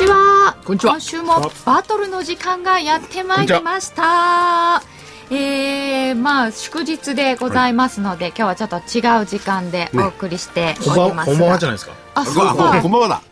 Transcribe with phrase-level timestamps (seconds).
[0.00, 0.56] ちは。
[0.64, 0.92] こんにちは。
[0.92, 4.82] 今週もバトルの時間がやってまいりました。
[5.30, 11.30] えー、まあ祝日でございますので、今日はちょっと違う時間でお送りしております。
[11.30, 11.92] が、こんばんはじゃないですか。
[12.14, 13.22] あ、そうあかこんばんはだ。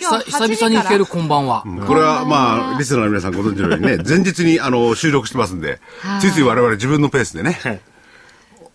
[0.00, 5.80] 今日8時久々に聞けるこんばんは、これはまあ、リスナーの皆さんご存知のようにね、 前日にあの収録してますんで、
[6.20, 7.80] ついつい我々自分のペースでね、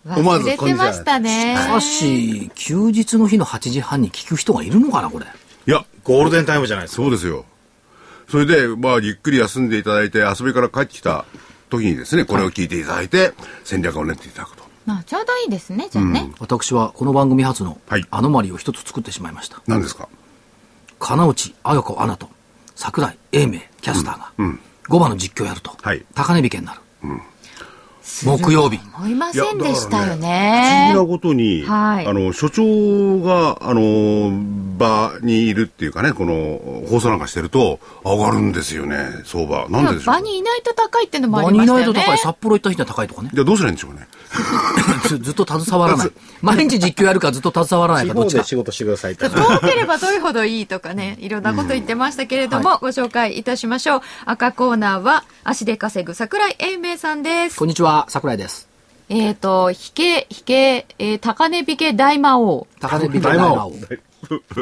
[0.04, 1.56] 思わず忘れてましたね。
[1.56, 5.26] しかし休日の日の8時半に聞く人がいるのかなこれ
[6.08, 7.02] ゴールデンタイムじゃないですか。
[7.02, 7.44] そうですよ。
[8.28, 11.24] それで、まあ、ゆっくり休んでいただいて、遊びから帰ってきた
[11.70, 13.32] 時にですね、これを聞いていただいて、
[13.64, 14.64] 戦略を練っていただくと。
[14.86, 16.32] まあちょうどいいですね、じゃあね。
[16.38, 18.06] 私はこの番組初のはい。
[18.10, 20.08] アノマリを一つ作ってしまいました、何ですか？
[20.98, 22.30] 金内綾子アナと
[22.74, 24.32] 桜井英明キャスターが
[24.88, 26.04] 5番の実況やると、はい。
[26.14, 26.80] 高値引けになる、
[28.24, 31.00] 木曜日思いませんでしたよ不思議ねな。
[31.04, 34.30] ことに、はいあの、所長が、あの、
[34.78, 39.68] 場にいるっていうかね、この、放送なんかしてると、上がるんですよね、相場。
[39.68, 41.92] なんででしょう場にいないと高いっていうのもあ場にいりましたよね。
[41.92, 44.08] ないと高い札幌行った日には高いとかねじゃあどうすりゃいいんでしょうね。
[45.08, 46.10] ずずっと携わらない
[46.42, 49.16] 毎日実況やるかずっと携わらない地かどっちで仕事してください。
[49.16, 54.00] 遠ければ遠いほどいいとかね、いろんなこと言ってましたけれども、ご紹介いたしましょう。
[54.26, 57.64] 赤コーナーは、足で稼ぐ桜井英明さんですこ。
[57.64, 58.68] んにちは桜井です。
[59.08, 62.66] えっ、と、引け、引け、えー高値引け大魔王。
[62.80, 63.72] 高値引け大魔王。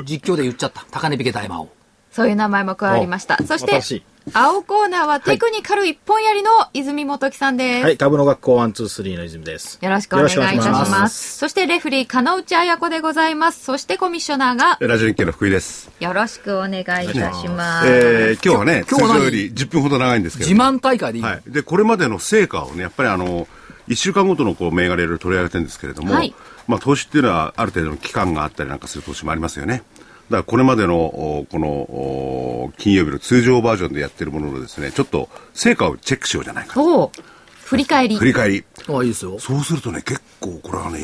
[0.05, 0.87] 実況で言っちゃった。
[0.91, 1.69] 高値引け大魔王。
[2.13, 3.39] そういう名前も加わりました。
[3.45, 4.03] そして新しい、
[4.33, 7.85] 青コーナーはテクニカル一本やりの泉本木さんです。
[7.85, 9.79] はい、株の学校123の泉です。
[9.81, 10.99] よろしくお願いいたしよろしくお願いしま。
[10.99, 13.65] ますそしてレフリー、金内彩子でございます。
[13.65, 15.93] そしてコミッショナーが、ラジオ日経の福井です。
[16.01, 17.89] よろしくお願いいたします。
[17.89, 19.17] えー、今日はね、今日は何？
[19.17, 20.51] 通常より10分ほど長いんですけど。
[20.51, 21.43] 自慢大会でいい、はい。
[21.47, 23.47] で、これまでの成果をね、やっぱりあの、
[23.87, 26.35] 1週間ごとのこう、銘柄いろいろ取り上げてるんですけれども、はい
[26.67, 29.85] まあ、投資っていうのはある程度の期間があったりなんかする投資もありますよね。
[30.29, 37.03] だからこれまでの、おこの、お金曜日の通常バージョンでやってるもののですね、ちょっと成果をチェックしようじゃないかと。
[37.03, 37.13] お
[37.65, 38.25] 振り返り振。
[38.25, 38.65] り返り。
[38.89, 41.01] あいいですよそうするとね、結構これはね、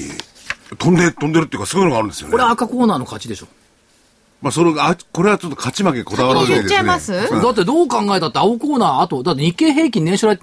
[0.79, 2.33] 飛んで、飛んでるっていうか、すごいのがあるんですよね。
[2.33, 3.47] これ赤コーナーの勝ちでしょ
[4.41, 6.69] まあ、その、あ、これはちょっと勝ち負けこだわらずにですね。
[6.71, 7.13] 言っちゃいます？
[7.13, 10.41] うんだってどう考えたって青コーナーあとだって日経平均年初来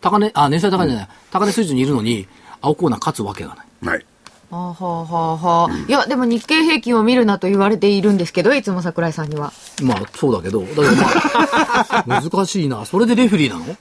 [0.00, 2.26] 高値あ年初来高値じゃない、高値水準にいるのに
[2.62, 3.64] 青コーナー勝つわけがな
[3.94, 4.06] いはい。
[4.52, 9.50] はあ、はあはあはあ、いや、でも日経平均を見るなと言われているんですけど、いつも桜井さんには。
[9.82, 10.60] まあそうだけど。
[10.60, 12.84] だけどまあ 難しいな。
[12.84, 13.64] それでレフェリーなの？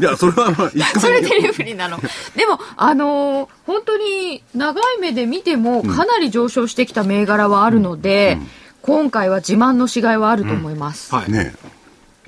[0.00, 1.98] いや、それはまあ、一回それでレフリーなの。
[2.34, 8.38] でも、あのー本当に長い目で見てもかなり上昇してきた銘柄はあるので、
[8.82, 11.14] 今回は自慢のしがいはあると思います。
[11.14, 11.54] はい、ね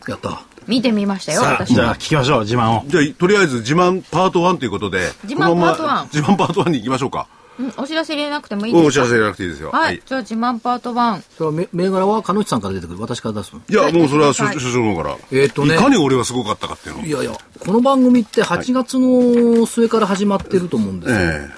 [0.08, 0.42] やった。
[0.66, 1.98] 見てみましたよ、さあ、私はじゃあ聞。
[2.08, 2.84] きましょう、自慢を。
[2.86, 7.26] じゃあ、とりあえず自慢パート1ということで、自慢パート1自慢パート1に行きましょうか。
[7.58, 8.88] うんお知らせ入れなくてもいいですか？
[8.88, 9.70] お知らせじゃなくていいですよ。
[9.70, 11.22] はい、じゃあ自慢パート1。
[11.36, 15.16] それはめ銘柄は鹿野内さんから出てくる私から出すのいや、もうそれは所長の方から。
[15.32, 17.04] えーっとねいかに俺はすごかったかっていうのを。
[17.04, 21.50] いやいやこの番組って8月の末から始まってると思うんですよ、え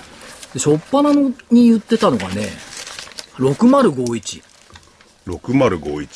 [0.55, 2.49] で初っ端のに言ってたのがね
[3.39, 4.43] 6051
[5.27, 6.09] え6051。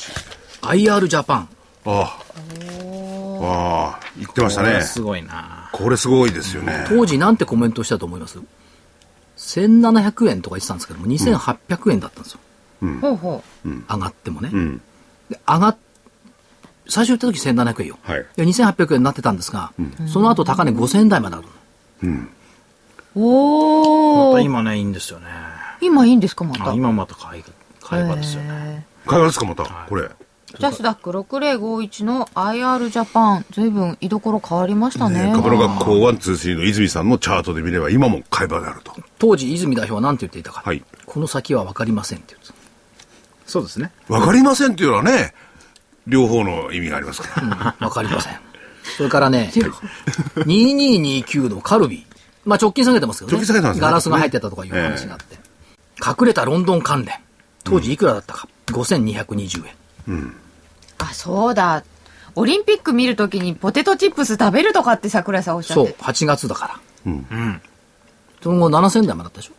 [0.61, 1.49] IR ジャパン
[1.85, 2.25] ああ。
[3.41, 4.81] ああ、言ってましたね。
[4.81, 6.85] すごいなこれすごいですよね。
[6.89, 8.39] 当時なんてコメントしたと思います？
[9.45, 12.39] 1700円とか言ってたんですけども2800円だったんですよ、
[13.01, 14.81] ほうほ上がってもね、うん。
[15.29, 15.77] で上がっ
[16.87, 19.71] 最初言った時1700円よ、はいで2800円になってたんですが、
[20.07, 21.47] その後高値5000円台まである
[22.03, 22.07] う。
[22.07, 22.29] ま
[23.15, 24.35] おー。
[24.35, 25.27] た今ね、いいんですよね。
[25.81, 26.71] 今いいんですか、また？
[26.71, 27.43] あ今また買い、
[27.81, 28.85] 買い場ですよね。
[29.07, 29.63] 買いますか、また？
[29.87, 30.09] これ。
[30.59, 35.27] ジャスダック6051の IR ジャパン、随分居所変わりましたね。
[35.27, 38.93] ね株の学校1、2、3の泉さんのチャートで見れば今も買い場であると。
[39.19, 42.55] 当時泉代表は何て言っていたか、はいこの先は分かりませんって言ってた
[43.45, 43.91] そうですね。
[44.07, 45.33] わかりませんっていうのはね、
[46.07, 47.75] 両方の意味がありますから。
[47.79, 48.33] わかりません。
[48.97, 52.15] それからね、2229のカルビー。
[52.45, 53.37] まあ直近下げてますけどね。
[53.37, 55.37] 直近下げてますねガラスが入ってたとかいう話があって。
[56.05, 57.15] 隠れたロンドン関連。
[57.63, 58.47] 当時いくらだったか。
[58.67, 59.63] 5220
[60.07, 60.35] 円。
[60.97, 61.83] あ、そうだ。
[62.35, 66.67] オリンピック見るときにポテトチップス食べるとかって桜井さんおっしゃそうって。、8月だか
[67.05, 67.11] ら。
[67.11, 67.61] うん。
[68.41, 69.53] その後7000台までだったでしょ？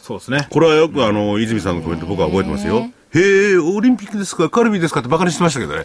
[0.00, 0.46] そうですね。
[0.50, 2.88] これはよくあの、泉さんのコメント僕は覚えてますよ。
[3.14, 5.84] へえ、オリンピックですか、カルビーですかってバカにしてましたけどね。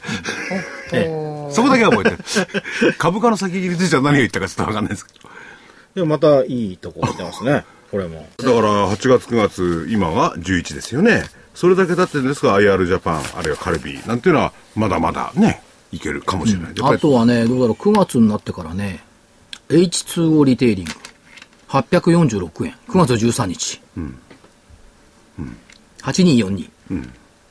[1.51, 2.93] そこだけは覚えてる。
[2.97, 5.29] 株価の先切りでじゃ何が言ったかちょっとわかんないですけど。
[5.95, 7.65] でもまたいいとこ来てますね。
[7.91, 8.27] これも。
[8.37, 11.23] だから8月9月、今が11ですよね。
[11.53, 15.61] それだけ経ってるんですが、IR ジャパン、あるいはカルビーなんていうのは、まだまだね、
[15.91, 16.67] いけるかもしれない。
[16.69, 19.03] やっぱありとはね、どうだろう、9月になってからね、
[19.69, 20.91] H2O リテイリング、
[21.69, 23.81] 846円、9月13日。
[26.01, 26.69] 8242。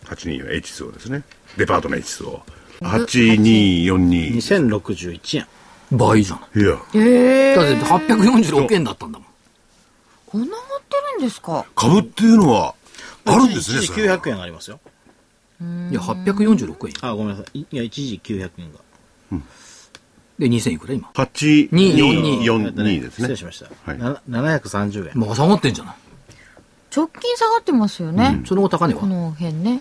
[0.04, 1.22] 824 H2O ですね。
[1.56, 2.40] デパートの H2O。
[2.82, 4.34] 8242。
[4.34, 5.46] 2061円。
[5.92, 6.64] 倍じゃない。
[6.64, 9.28] いや、ええだって846円だったんだもん。
[10.26, 11.66] こんな持ってるんですか？
[11.74, 12.74] 株っていうのは、
[13.24, 14.80] あるんですね、一時それは900円ありますよ。
[15.90, 16.94] いや、846円。
[17.08, 17.60] あ、ごめんなさい。
[17.60, 18.78] いいや、一時900円が。
[20.38, 23.36] で、2000いくら今？8242ですね失礼。
[23.36, 23.66] しました。
[23.84, 25.18] はいな730円。
[25.18, 25.94] まあ下がってんじゃない。
[26.94, 29.80] 直近下がってますよね、その後高値はこの辺ね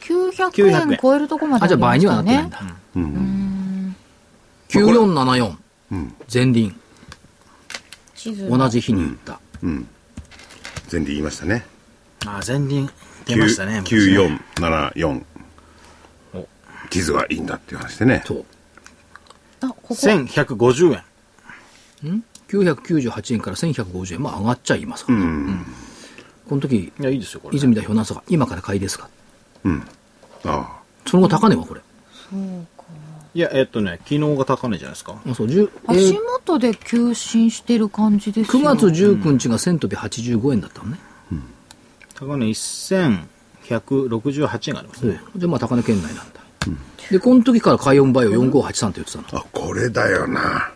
[0.00, 2.62] 900 900円円超えるとこまであ、じゃあ倍にはなってないんねだ。
[2.96, 3.96] うん。
[4.68, 5.56] 9474。
[5.92, 6.14] うん。
[6.32, 6.78] 前輪。
[8.50, 9.40] 同じ日に売った。
[9.62, 9.88] うん。
[10.92, 11.64] 前で言いましたね。
[12.26, 12.90] あ、前輪
[13.26, 13.80] 出ましたね。
[13.80, 15.24] 昔ね9474。
[16.34, 16.48] お
[16.90, 18.22] 地図がいいんだっていう話でね。
[18.26, 18.44] そう。
[19.60, 21.00] あここ1150
[22.04, 22.22] 円。
[22.48, 24.22] 998円から1150円。
[24.22, 25.56] まあ上がっちゃいますからね。
[26.48, 27.56] この時、いや、いいですよ、これ。
[27.56, 29.08] 泉代表なんすか今から買いですか？
[30.44, 31.80] あその後高値はこれ。
[33.34, 35.20] いや、えっとね、昨日が高値じゃないですか。
[35.28, 40.98] あそう、10え足ー元で急進してる感じですよ9月19日が1000飛び85円だったのね。
[42.18, 45.20] 高値1168円がありますね。
[45.36, 46.40] じゃあまあ高値圏内なんだ。
[47.10, 49.24] で、この時から海運バイオ4583って言ってたの。
[49.32, 49.36] あ。
[49.44, 50.72] あ、これだよな。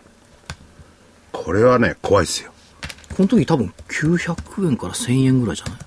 [1.31, 2.51] これはね、怖いっすよ。
[3.15, 5.77] この時多分900円から1000円ぐらいじゃない？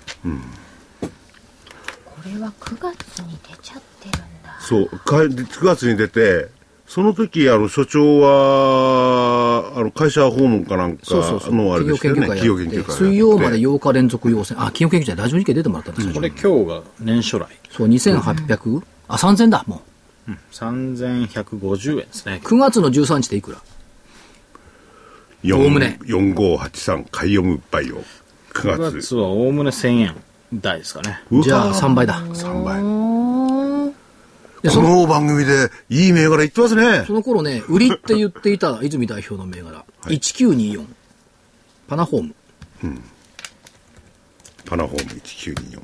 [2.04, 6.48] これは9月に出ちゃってるんだそう、か9月に出て、
[6.94, 11.54] その時、あの、所長は、あの、会社訪問かなんかそうそうそう。
[11.54, 12.20] のあれでしたよね？
[12.20, 12.96] 研究会やって、企業研究会。
[12.96, 14.54] 水曜まで8日連続要請。
[14.54, 16.14] あ、企業研究会ラジオ日経出てもらったんですよ。
[16.14, 17.48] これ今日が年初来。
[17.72, 18.82] そう、2800?
[19.08, 19.82] あ、3000だ、も
[20.52, 22.46] 3150円ですねう。。
[22.46, 23.58] 9月の13日でいくら
[25.42, 27.96] ？4おおむね4583海洋ムバイオ。
[27.96, 28.02] 9
[28.52, 28.92] 9月。
[29.00, 30.14] 月はおおむね1000円
[30.54, 31.18] 台ですかね。
[31.42, 32.20] じゃあ3倍だ。
[32.20, 32.93] 3倍。
[34.64, 37.12] でそのこの番組でいい銘柄言ってますねそ。
[37.12, 40.86] の頃ね、売りって言っていた 泉代表の銘柄、1924。
[41.86, 42.34] パナホーム。
[44.64, 45.82] パナホーム1924。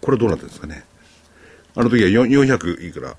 [0.00, 0.84] これどうなってるんですかね。
[1.76, 3.16] あの時は4 400いくら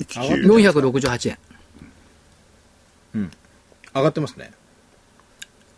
[0.00, 1.38] ？19 468円。
[3.94, 4.50] 上がってますね。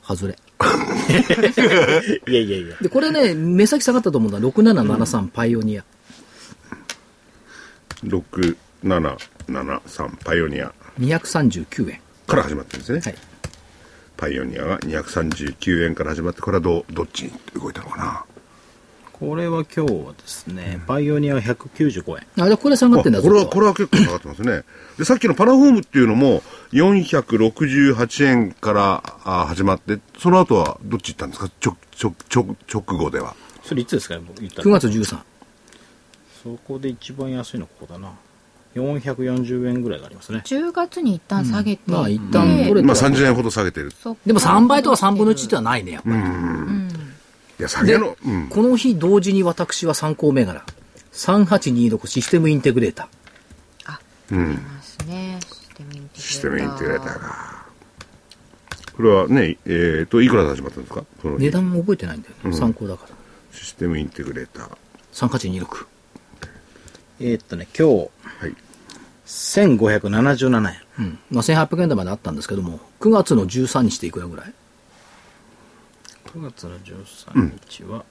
[0.05, 0.39] 外れ。
[2.29, 2.77] いやいやいや。
[2.81, 4.39] で、これね、目先下がったと思うんだ。
[4.49, 5.85] 6773パイオニア。
[8.05, 12.01] 6773パイオニア239円。
[12.27, 13.01] から始まってるんですね。
[13.01, 13.15] はい。
[14.17, 18.25] パイオニアが239円から始まって、これはどどっちに動いたのかな？
[19.13, 22.53] これは今日はですね、パイオニア195円。
[22.53, 24.63] あ、これ下がってんだあこれは、これは結構下がってますね。
[24.97, 26.43] で、さっきのパナホームっていうのも、
[26.73, 31.51] 468円からあ始まって、その後はどっち行ったんですか？
[31.61, 33.37] ちょ、ちょ、ちょ、直後では。
[33.63, 34.19] それいつですか？
[34.39, 35.19] 言った9月13。
[36.43, 38.13] そこで一番安いのここだな。
[38.75, 40.43] 440円ぐらいがありますね。
[40.47, 43.93] 10月に一旦下げて、まあ一旦取れてまあは30円ほど下げてる。
[44.25, 46.17] でも3倍とか3分の1ではないね、やっぱり。
[46.17, 48.49] いや、下げの、うん。
[48.49, 50.65] この日同時に私は参考銘柄。
[51.13, 54.57] 3826システムインテグレーター。
[54.57, 57.61] ますねシステムインテグレーターシステムインテグレーターが。
[58.97, 61.05] これはね、えっ、と、いくらで始まったんですか？
[61.23, 62.57] この日値段も覚えてないんだよね。
[62.57, 63.15] 参考だから。
[63.53, 64.69] システムインテグレーター。
[65.13, 65.87] 3826。
[67.21, 68.55] えーっとね、今日、はい。
[69.27, 70.77] 1577円。
[70.99, 71.19] うん。
[71.31, 74.53] まあ1800円台まであったんですけども、9月の13日でいくらぐらい
[76.35, 78.05] ？9月の13日は、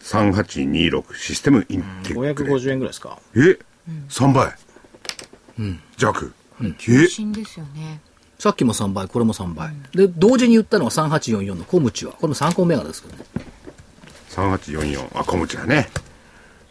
[0.00, 2.46] 3826システムインテグレーター。
[2.46, 3.18] 550円ぐらいですか。
[3.36, 3.58] え、
[4.08, 4.52] 3倍、
[5.96, 7.06] 弱、え？
[7.06, 8.00] 新ですよね
[8.38, 9.72] さっきも3倍、これも3倍。
[9.92, 12.12] で、同時に言ったのが3844のコムチは。
[12.12, 13.24] これも参考銘柄ですけどね。
[14.30, 15.88] 3844あ小ムチだね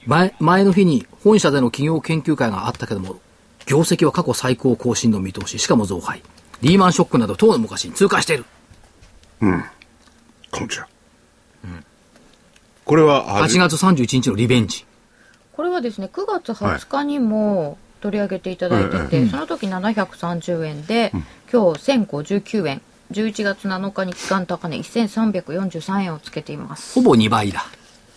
[0.06, 3.20] 前、前の日に本社での企業研究会があったけども、
[3.66, 6.22] 業績は過去最高更新の見通し、しかも増配。
[6.62, 8.46] リーマンショックなど当の昔に通過している。
[10.52, 10.88] 小ムチだ、
[12.86, 14.86] これは8月31日のリベンジ。
[15.54, 21.12] これはですね9月20日にも取り上げていただいてて、その時730円で、
[21.52, 22.82] 今日1059円。
[23.12, 26.96] 11月7日に期間高値1343円をつけています。
[26.96, 27.66] ほぼ2倍だ。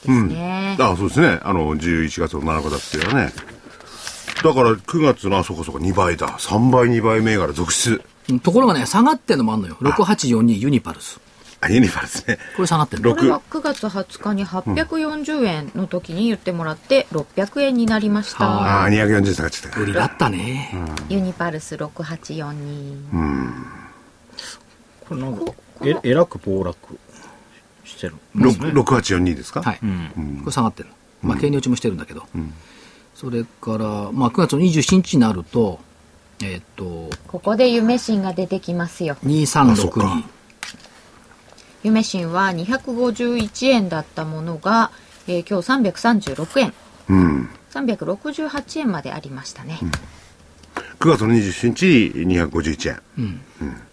[0.07, 0.76] ですね。
[0.81, 1.40] あそうですね。
[1.43, 3.33] あの、11月の7日だっていうのはね。
[4.43, 6.28] だから9月の、あ、そこそこ2倍だ。
[6.28, 8.02] 3倍、2倍銘柄続出。
[8.31, 9.76] うんところがね、下がってんのもあんのよ。
[9.81, 11.19] 6842ユニパルス。
[11.61, 12.38] あ、ユニバですね。
[12.55, 13.17] これ下がってんの？
[13.17, 18.45] これは9月20日に840円の時に言ってもらって600円になりました。
[18.45, 20.73] ああ、240下がっちゃったか売りだったね。
[21.09, 23.52] ユニパルス6842。
[25.09, 25.52] これなんか
[25.83, 26.99] ええらく暴落
[27.88, 29.62] してるろ6842ですか？
[29.62, 29.78] はい。
[29.78, 30.92] これ下がってんの。
[31.23, 32.26] まあ、経年落ちもしてるんだけど。
[33.14, 33.78] それから、
[34.12, 35.80] まあ、9月の27日になると、
[36.40, 39.14] えーっと、ここで夢新が出てきますよ。
[39.14, 40.23] あそっ2362か。
[41.83, 44.90] 夢新は251円だったものが、
[45.26, 46.73] えー今日336円。
[47.09, 47.49] うん。
[47.73, 49.78] 368円までありましたね。
[51.00, 53.40] 9月の27日に251円。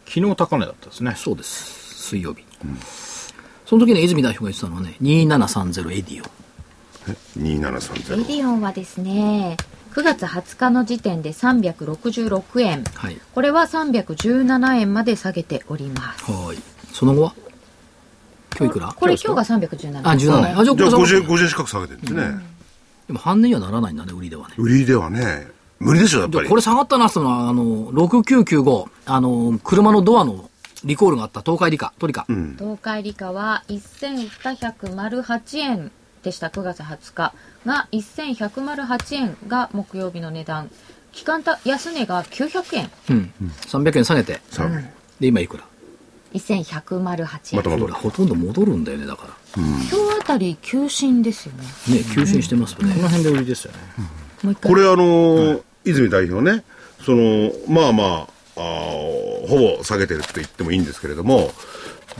[0.07, 2.03] 昨日高値だったですねそうです。
[2.09, 2.43] 水曜日。
[3.65, 6.29] その時に泉代表が言ってたのはね、2730エディオン。
[7.07, 8.27] エ2730。
[8.27, 9.57] ディオンはですね、
[9.93, 12.83] 9月20日の時点で366円。
[12.83, 13.19] はい。
[13.33, 16.31] これは317円まで下げております。
[16.31, 16.57] はい。
[16.93, 17.33] その後は？
[18.57, 18.93] 今日いくら？
[18.93, 20.07] これ今日が317円。
[20.07, 20.59] あ、17円。
[20.59, 22.21] あ、じゃあ、じゃあこれ下が50、って50近く下げてるんですね。
[23.07, 24.55] でも半値にはならないんだね、売りではね。
[24.57, 25.47] 売りではね、
[25.79, 26.43] 無理でしょ、やっぱり。
[26.43, 30.49] でこれ下がったなってのは、あの、6995、あの、車のドアの
[30.85, 32.25] リコールがあった東海理科、トリカ。
[32.29, 32.55] うん。
[32.59, 35.91] 東海理科は1208円
[36.23, 36.47] でした。
[36.47, 37.33] 9月20日
[37.65, 40.69] が1108円が木曜日の値段。
[41.11, 42.91] 期間た安値が900円。
[43.09, 43.33] うん。
[43.67, 44.41] 300円下げて。
[44.51, 44.69] さあ、
[45.19, 45.63] で、今いくら
[46.33, 47.57] ？1108円。
[47.57, 47.77] また戻る。
[47.79, 49.33] ほら、ほとんど戻るんだよね、だから。
[49.55, 51.63] 今日あたり急進ですよね。
[51.97, 52.93] ね、急進してますよね。
[52.93, 53.79] この辺で売りですよね。
[54.43, 54.71] もう一回。
[54.71, 56.63] これあのー泉代表ね、
[57.05, 61.51] その、まあまあ、ほぼ下げてるって言ってもいいんですけれども、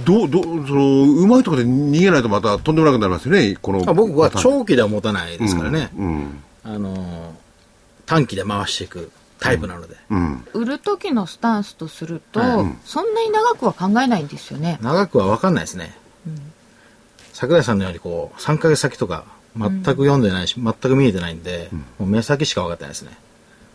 [0.03, 3.89] どう、どう、その、うまいところで逃げないとまたとんでもなくなりますよね、この。
[3.89, 6.43] あ僕は長期では持たないですからね、うん。
[6.63, 7.45] あのー
[8.05, 10.47] 短期で回していくタイプなので、うん。
[10.53, 14.77] 売る時のスタンスとすると、はそんなに長くは考えないんですよね。
[14.81, 15.97] 長くは分かんないですね、
[17.33, 19.25] 桜井さんのようにこう3ヶ月先とか
[19.57, 23.17] 全く読んでないし、全く見えてないんで、もう目先しか分かってないですね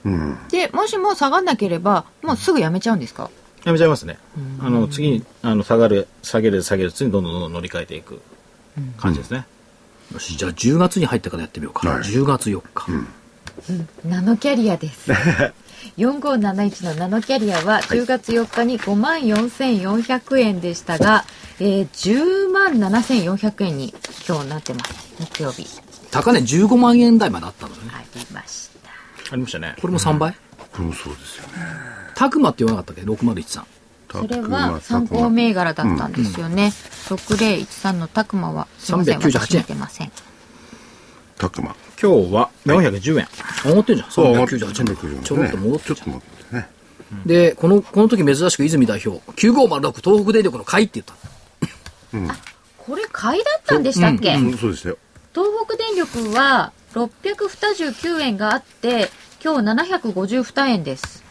[0.04, 0.38] うん。
[0.50, 3.30] でもしも下がんなければもうすぐやめちゃうんですか？
[3.64, 4.18] やめちゃいますね、
[4.62, 8.22] あの次にあの下がる下げる下げる次にどんどんどんどん乗り換えていく
[8.96, 9.44] 感じですね、
[10.14, 11.86] よし、じゃあ10月に入ってからやってみようか。
[11.86, 13.06] はい10月4日。
[14.08, 15.10] ナノキャリアです。
[15.98, 21.24] 4571のナノキャリアは10月4日に5万4400円でしたが、
[21.58, 23.94] えー10万7400円に
[24.26, 24.92] 今日なってます。
[25.18, 25.66] 木曜日。
[26.10, 27.99] 高値15万円台まであったのよね。
[29.30, 29.58] ありました。
[29.58, 30.32] ねこれも3倍？
[30.32, 31.52] これもそうですよね。
[32.14, 33.64] タクマって言わなかったっけ ?6013。
[34.12, 36.72] それは参考銘柄だったんですよね。
[37.06, 40.10] 6013のタクマは、すいません、398私見てません。
[41.38, 41.76] たくま。
[42.02, 43.28] 今日は410円、
[43.64, 44.10] 上がってんじゃん。
[44.10, 45.22] そう、398円。
[45.22, 46.68] ちょろっと戻ってちょっと戻ってね。
[47.24, 47.28] ん。
[47.28, 51.14] で、この、この時珍しく泉代表、9506東北電力の買いって言った。
[52.78, 54.98] これ買いだったんでしたっけ、うん、そうですよ。
[55.32, 59.10] 東北電力は629円があって、
[59.44, 61.22] 今日752円です。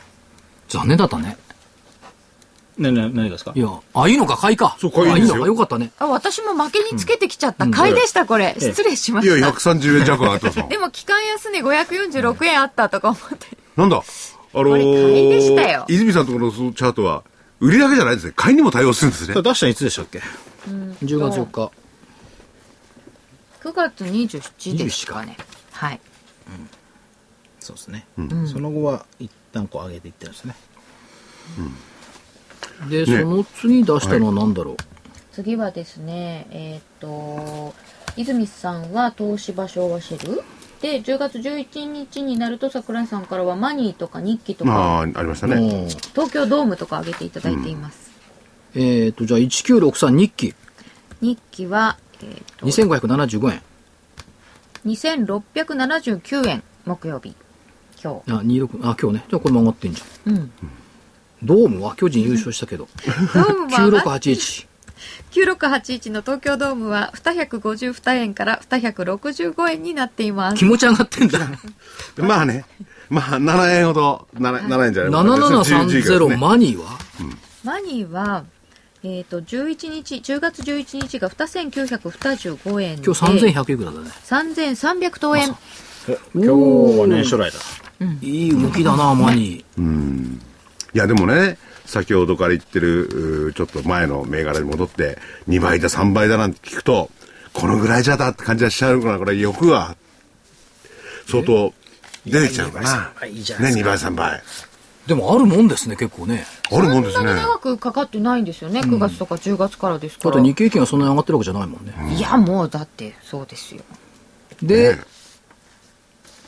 [0.67, 1.37] 残念だったね。
[2.77, 3.51] ねね何がですか？
[3.55, 4.77] いや、あ、いいのか、買いか。
[4.79, 5.91] そう買いあ、いいのか、ですよよかったね。
[5.99, 7.67] あ、私も負けにつけてきちゃった。
[7.67, 8.55] 買いでした、これ。
[8.57, 9.49] 失礼しまいや、した。
[9.49, 10.77] 130円弱上がってま すもんで。
[10.77, 13.47] も、期間安値546円あったとか思って。
[13.75, 13.97] なんだ？
[14.51, 17.23] あのこれ買いでしたよ泉さんのところのチャートは、
[17.59, 18.33] 売りだけじゃないですね。
[18.35, 19.39] 買いにも対応するんですね。
[19.41, 20.21] 出したのいつでしたっけ
[21.03, 21.71] ？10月4日。
[23.69, 25.37] 9月27ですかね。
[25.71, 25.99] はい。
[27.59, 28.07] そうですね、
[28.51, 30.55] その後は一旦こう上げていってるんですね。
[32.89, 34.77] で、その次出したのは何だろう？
[35.33, 37.75] 次はですね、えーっと、
[38.17, 40.41] 泉さんは東芝昭和シェル。
[40.81, 45.55] で、10月11日になると桜井さんからはマニーとか日記とか、まあ、ありましたね。
[45.57, 45.89] うん。
[45.89, 48.09] 東京ドームとか挙げていただいています。
[48.73, 50.29] えっと、じゃあ1963日。
[50.29, 50.55] 記。
[51.21, 53.61] 日記は、えーっと、2575円。
[54.85, 57.35] 2679円、木曜日。
[58.01, 58.31] 今日。
[58.31, 59.25] あ、26、あ、今日ね。
[59.29, 60.33] じゃあこれも上がってんじゃん。
[60.33, 60.51] うん。
[61.43, 62.87] ドームは巨人優勝したけど。
[63.33, 64.67] ドームは、9681。
[65.31, 70.65] 9681の東京ドームは252円から265円になっています気。
[70.65, 71.39] 持ち上がってんだ。
[72.17, 72.65] まあね。
[73.09, 76.99] まあ、7円ほど、7, 7円じゃない7730マニーは？
[77.63, 78.43] マニーは、
[79.03, 84.09] えっ、と、11日、10月11日が2925円で、今日3100いくらだね。
[84.25, 85.55] 3300等円。
[86.33, 86.47] 今日
[86.99, 87.59] は年初来だ
[88.21, 90.39] いい動きだな、マニー。
[90.93, 97.09] いや、でもね、先ほどから言ってる、うーちょっと前の銘柄に戻って、2倍だ、3倍だなんて聞くと、
[97.53, 99.95] このぐらいじゃだって感じはしちゃうから、これ欲が
[101.27, 101.73] 相当
[102.25, 103.13] 出てきちゃうかな。
[103.27, 104.43] いいじゃないね、ですか2倍、3倍。
[105.09, 106.45] でもあるもんですね、結構ね。
[106.71, 107.39] あるもんですねそんなに。
[107.41, 110.43] 長くかかってないんですよね、9月とか10月からですだってから。
[110.43, 112.15] 日経平均はそんなに上がってるわけじゃないもんね。
[112.15, 113.81] いや、もうだって、そうですよ。
[114.61, 115.01] で、ね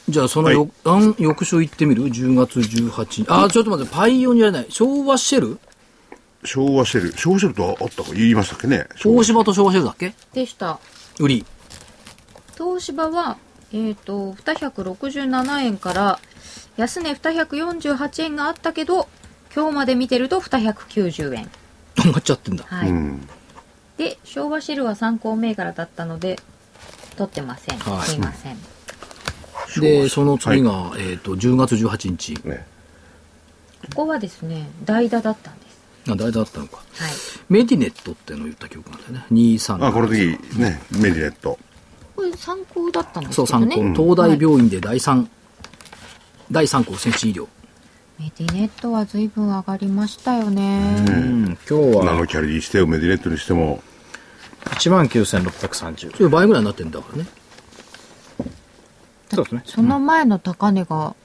[0.09, 3.25] じゃあそのよ、あん翌週行ってみる ?10 月18日。
[3.29, 4.71] あ、ちょっと待って、パイオニアじゃない。
[4.71, 5.59] 昭和シェル？
[6.43, 7.11] 昭和シェル。
[7.17, 8.87] 昭和シェルとあったか言いましたっけね。
[8.95, 10.13] 東芝と昭和シェルだっけ？
[10.33, 10.79] でした。
[11.19, 11.45] 売り。
[12.57, 13.37] 東芝は、
[13.73, 16.19] えっ、と、267円から、
[16.77, 19.07] 安値248円があったけど、
[19.53, 21.49] 今日まで見てると290円。
[21.97, 22.63] 上がっちゃってんだ。
[22.67, 22.89] はい。
[22.89, 23.27] うん。
[23.97, 26.39] で、昭和シェルは参考銘柄だったので、
[27.17, 27.77] 取ってません。
[27.79, 28.57] はいすいません。
[29.79, 32.33] で、その次が、えっ、と、10月18日。
[32.47, 32.65] ね。
[33.95, 36.11] ここはですね、代打だったんです。
[36.11, 36.77] あ、誰だったのか。
[36.77, 37.11] はい。
[37.49, 39.25] メディネットっていうのを言った記憶なんだよね。
[39.31, 39.85] 23。
[39.85, 41.57] あ、この時、ね、メディネット。
[42.15, 43.75] これ参考だったんですそう、けどね。
[43.75, 44.15] 参考。
[44.15, 45.27] 東大病院で第3、
[46.51, 47.47] 第3項先進医療。
[48.19, 51.05] メディネットは随分上がりましたよね。
[51.07, 53.81] うん、今日はナノキャリにしてもメディネットにしても、
[54.65, 56.15] 1万9630。
[56.17, 57.27] それ倍ぐらいになってんだからね。
[59.33, 59.63] そうですね。
[59.65, 61.15] その前の高値が、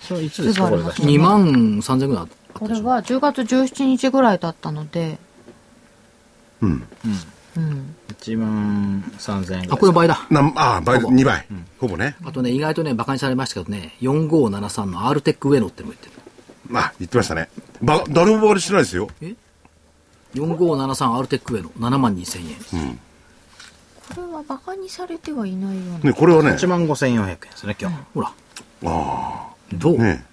[0.00, 0.92] それいつですか、これが。
[0.92, 1.44] 2万
[1.80, 2.58] 3000ぐらいあったでしょ。
[2.60, 5.18] これは10月17日ぐらいだったので、
[6.60, 6.70] うん。
[6.70, 6.86] うん。
[7.54, 9.68] 1万3000円ぐらい。
[9.70, 10.26] あ、これ倍だ。
[10.30, 11.46] なんあ、倍、ほぼ2倍。
[11.78, 12.16] ほぼね。
[12.24, 16.12] あとね、意外とね、馬鹿にされましたけどね、4573の r テック上野ってのも言ってる。
[16.68, 17.50] まあ、言ってましたね。
[17.82, 19.08] ば、誰もバカにしてないですよ。
[20.34, 22.38] 4573 r テック上野、7万2000
[22.78, 22.98] 円。
[24.14, 25.82] これはバカにされてはいないよ。
[26.02, 27.96] ね、これはね、1万5400円ですね、今日。
[28.14, 28.32] ほら。
[28.84, 30.24] あどう、あ、ね。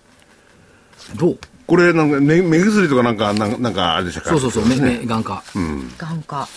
[1.15, 1.39] どう？
[1.67, 5.43] これ、なんか、ね、目薬とかなんか、なんなんか、あれでしたかそうそうそう、目、目、眼科。
[5.99, 6.47] 眼科。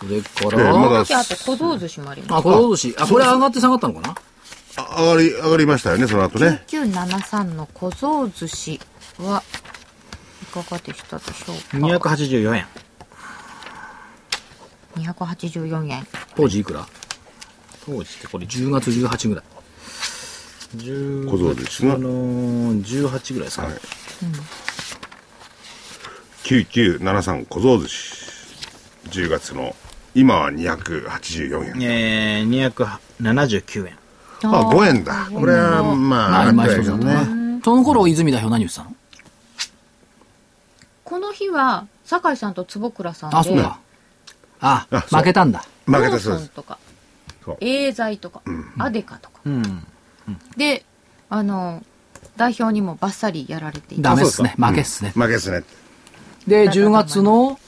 [0.00, 2.34] それかええら、まだあと小僧寿司もあります。
[2.34, 2.94] あ、これ寿司。
[2.98, 4.14] あ、これ上がって下がったのかな？
[4.76, 6.64] あ上がり、上がりましたよね、その後ね。
[6.68, 8.80] 9973の小僧寿司
[9.18, 9.42] は
[10.42, 12.66] いかがでしたでしょうか？284円。
[14.96, 16.86] 284円当時いくら？
[17.84, 19.44] 当時ってこれ ?10 月18ぐらい。
[20.76, 23.74] 10小僧寿司があのー、18ぐらいですか、はい
[26.44, 28.30] 9973小僧寿司。
[29.10, 29.74] 10月の、
[30.14, 31.82] 今は284円。
[31.82, 32.72] えー、
[33.18, 33.94] 279円。
[34.42, 35.28] あ、5円だ。
[35.32, 37.60] これは、まあ、あ、今一ぐらいだつだったな。
[37.62, 38.94] その頃、泉代表何言ってたの？
[41.04, 43.78] この日は酒井さんと坪倉さんであ、そうだ。
[44.60, 45.64] あ、負けたんだ。
[45.86, 46.50] 負けたそうです。
[46.50, 46.78] とか
[47.44, 48.42] そうエーザイとか、
[48.78, 49.84] アデカとかうん。
[50.56, 50.84] で
[51.28, 51.82] あの
[52.36, 54.54] 代表にもバッサリやられていたダメっすね。
[54.56, 55.10] 負けっすね。
[55.14, 55.64] 負けですね。
[56.46, 57.58] で、10月の、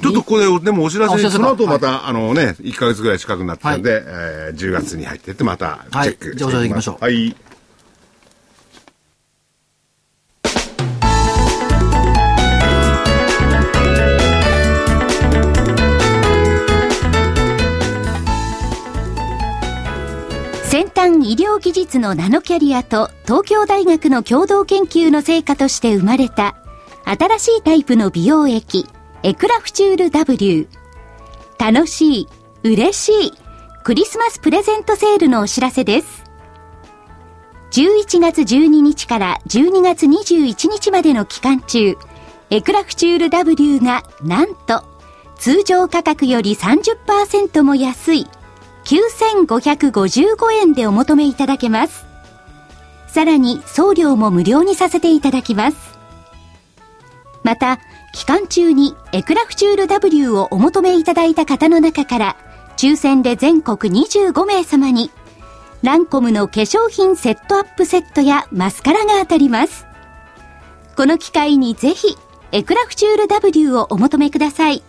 [0.00, 1.30] ちょっとここで、でもお知らせらせか。
[1.32, 6.08] その後また、あのね、1ヶ月ぐらい近くなってたんで、えー10月に入ってって、またチはい。
[6.10, 7.04] ェックしてじゃあお知らせ行きましょう。
[7.04, 7.36] はい。
[20.64, 26.56] 先端医療技術のナノキャリアと東京大学の共同研究の成果として生まれた
[27.04, 28.86] 新しいタイプの美容液
[29.22, 30.68] エクラフチュール W
[31.58, 32.28] 楽しい
[32.62, 33.32] 嬉しい
[33.82, 36.24] クリスマスプレゼントセールのお知らせです
[37.72, 41.96] 11月12日から12月21日までの期間中
[42.50, 44.84] エクラフチュール W がなんと
[45.36, 48.26] 通常価格より30%も安い
[48.84, 52.06] 9555円でお求めいただけます。
[53.06, 55.76] さらに送料も無料にさせていただきます。
[57.42, 57.80] また、
[58.18, 62.36] 期間中にエクラフチュール W をお求めいただいた方の中から、
[62.76, 65.12] 抽選で全国25名様に、
[65.82, 69.86] ランコムの化粧品セットアップセットやマスカラが当たります。
[70.96, 72.16] この機会にぜひ、
[72.50, 74.82] エクラフチュール W をお求めください。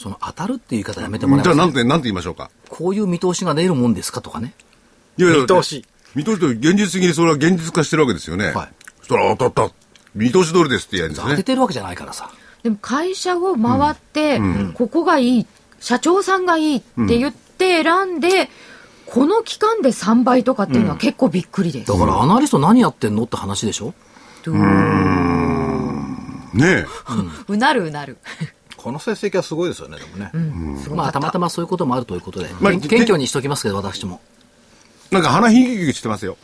[0.01, 2.49] その当たるっていう言い方やめてもらえじゃあ、ますなんて、なんて言いましょうか？
[2.69, 4.53] こういう見通しが出るもんですかとかね。
[5.17, 5.85] いやいや見通し。
[6.15, 8.51] 見通しと現実的にそれは現実化してるわけですよね。
[8.51, 9.73] はいそしたら当たった。
[10.15, 11.43] 見通し通りですって言うんです当てね。
[11.43, 12.31] てるわけじゃないからさ。
[12.63, 14.39] でも会社を回って、
[14.73, 15.45] ここがいい、
[15.79, 18.49] 社長さんがいいって言って選んで、
[19.05, 21.91] この期間で3倍とかっていうのは結構びっくりです。
[21.91, 23.93] だからアナリスト何やってんのって話でしょ？
[26.53, 26.85] ね
[27.47, 28.17] うなるうなる。
[28.81, 30.31] この成績はすごいですよね、でもね。
[30.95, 34.21] まあたまたまそういうこともあるということで、まあ謙謙虚にしときますけど、私も。
[35.11, 35.15] え。
[35.15, 36.37] なんか鼻ひぎぎしてますよ。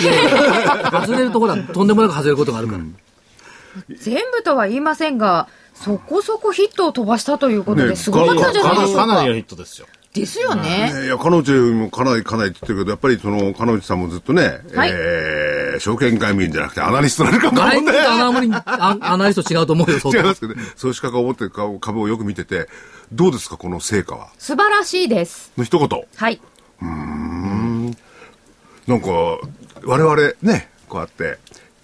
[0.00, 2.84] いやいや、外れるところはとんでもなく外れることがあるから。
[3.98, 9.06] 全部とは言いませんが、そこそこヒットを飛ばしたということねで、すごかったんじゃないでしょうか。
[9.06, 9.86] かなりのヒットですよ。
[10.12, 10.92] ですよね。
[10.92, 17.98] ねいや、彼女もかなりかなりって言ってるけど、やっぱりその、彼女さんもずっとね、はいえー、証券会員じゃなくてアナリストなのかもね。
[18.00, 20.62] アナアナリスト違うと思うよ、相当 違いますけどね。
[20.76, 22.68] そういう資格を持ってる株株をよく見てて、
[23.12, 24.28] どうですか、この成果は？
[24.38, 25.52] 素晴らしいです。
[25.56, 26.02] の一言。
[26.16, 26.40] はい。
[28.88, 29.08] なんか、
[29.84, 31.38] 我々ね、こうやって、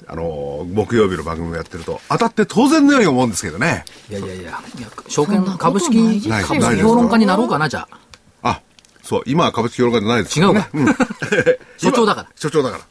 [0.09, 3.85] あのー木曜日の番組をやってると、当たって当然のように思うんですけどね。
[4.11, 8.06] いやいやいや、いや証券株式、株式評論家になろうかな、じゃあ。
[9.07, 10.69] あ、そう、今は株式評論家じゃないです違うか。
[10.73, 10.97] ね。
[11.79, 12.29] 所長だから。
[12.35, 12.85] 所長だから。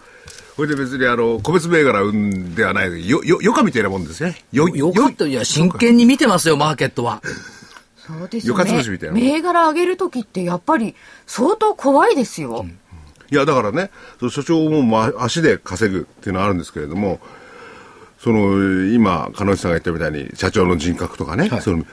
[0.56, 4.44] これで別にあの、個別銘柄運ではない、よ、よ、余暇みたいなもんですね。
[4.54, 5.26] よ、よかった。
[5.26, 7.22] いや、真剣に見てますよ、マーケットは。
[8.08, 12.66] そうですよよかつぶしみたいな銘柄上げるときってやっぱり相当怖いですよ。
[13.32, 17.20] いや、だからね、その所長も、まあ、足で稼ぐっていうのはあるんですけれども、
[18.20, 21.84] その、今、鹿野内さんが言ったみたいに、社長の人格とかね、その、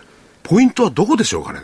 [0.42, 1.61] ポイントはどこでしょうかね、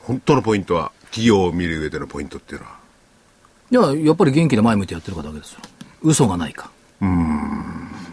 [0.00, 3.94] 本当のポイントは、企業を見る上でのポイントっていうのは？
[3.94, 5.60] いや、やっぱり元気で前向いてやってるかだけですよ。
[6.02, 6.70] 嘘がないか。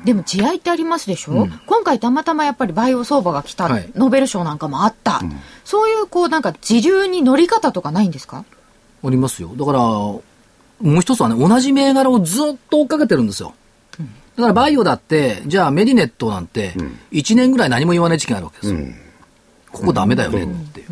[0.06, 3.90] でも地合いってありますでしょ、今回たまたまやっぱりバイオ相場が来た、はい。
[3.96, 5.22] ノーベル賞なんかもあった、
[5.66, 8.46] そういうこうなんか時流に乗り方とかないんですか？
[9.04, 9.52] ありますよ。
[9.56, 10.24] だから、も
[10.82, 13.54] う一つはね、同じ銘柄をずっと追っかけてるんですよ。
[14.36, 16.74] だからバイオだって、じゃあメディネットなんて、
[17.12, 18.80] 1年ぐらい何も言わない時期があるわけですよ。
[19.72, 20.84] ここダメだよねって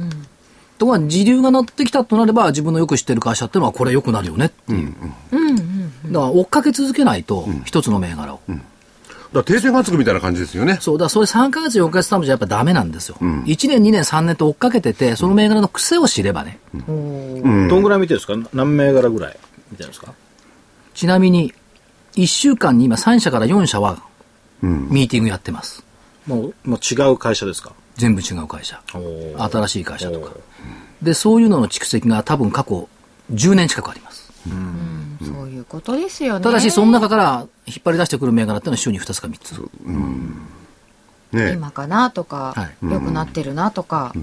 [0.81, 4.95] ところが時流が乗ってきたとなれば、自分のよく知ってる会社っていうのはこれ良くなるよねっていう。
[6.07, 8.39] だから追っかけ続けないと、一つの銘柄を。
[8.47, 8.63] だか
[9.33, 10.79] ら定点がつくみたいな感じですよね。
[10.81, 13.15] そう、だからそれ3ヶ月、4ヶ月単位じゃやっぱダメなんですよ。
[13.21, 16.59] 1年、2年、3年と追っかけてて、その銘柄の癖を知ればね。
[16.73, 18.35] どんぐらい見てるんですか？
[18.51, 19.37] 何銘柄ぐらい？
[19.69, 20.15] 見てるんですか？
[20.95, 21.53] ちなみに、
[22.15, 24.01] 1週間に今3社から4社は、
[24.63, 25.85] ミーティングやってます。
[26.25, 27.73] もう、もう違う会社ですか？
[28.01, 28.81] 全部違う会社。
[29.37, 30.31] 新しい会社とか。
[31.03, 32.89] で、そういうのの蓄積が多分過去
[33.31, 34.33] 10年近くあります。
[35.23, 36.43] そういうことですよね。
[36.43, 39.53] ただし、その中から引っ張り出してくる銘柄っていうのは週に2つか3つ。
[41.31, 44.13] ね今かなとか、は良くなってるなとか、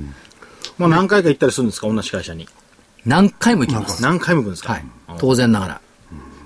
[0.77, 1.87] もう何回か行ったりするんですか？
[1.87, 2.49] 同じ会社に。
[3.07, 4.03] 何回も行きます。
[4.03, 4.73] 何回も行くんですか？
[4.73, 4.85] はい。
[5.19, 5.81] 当然ながら。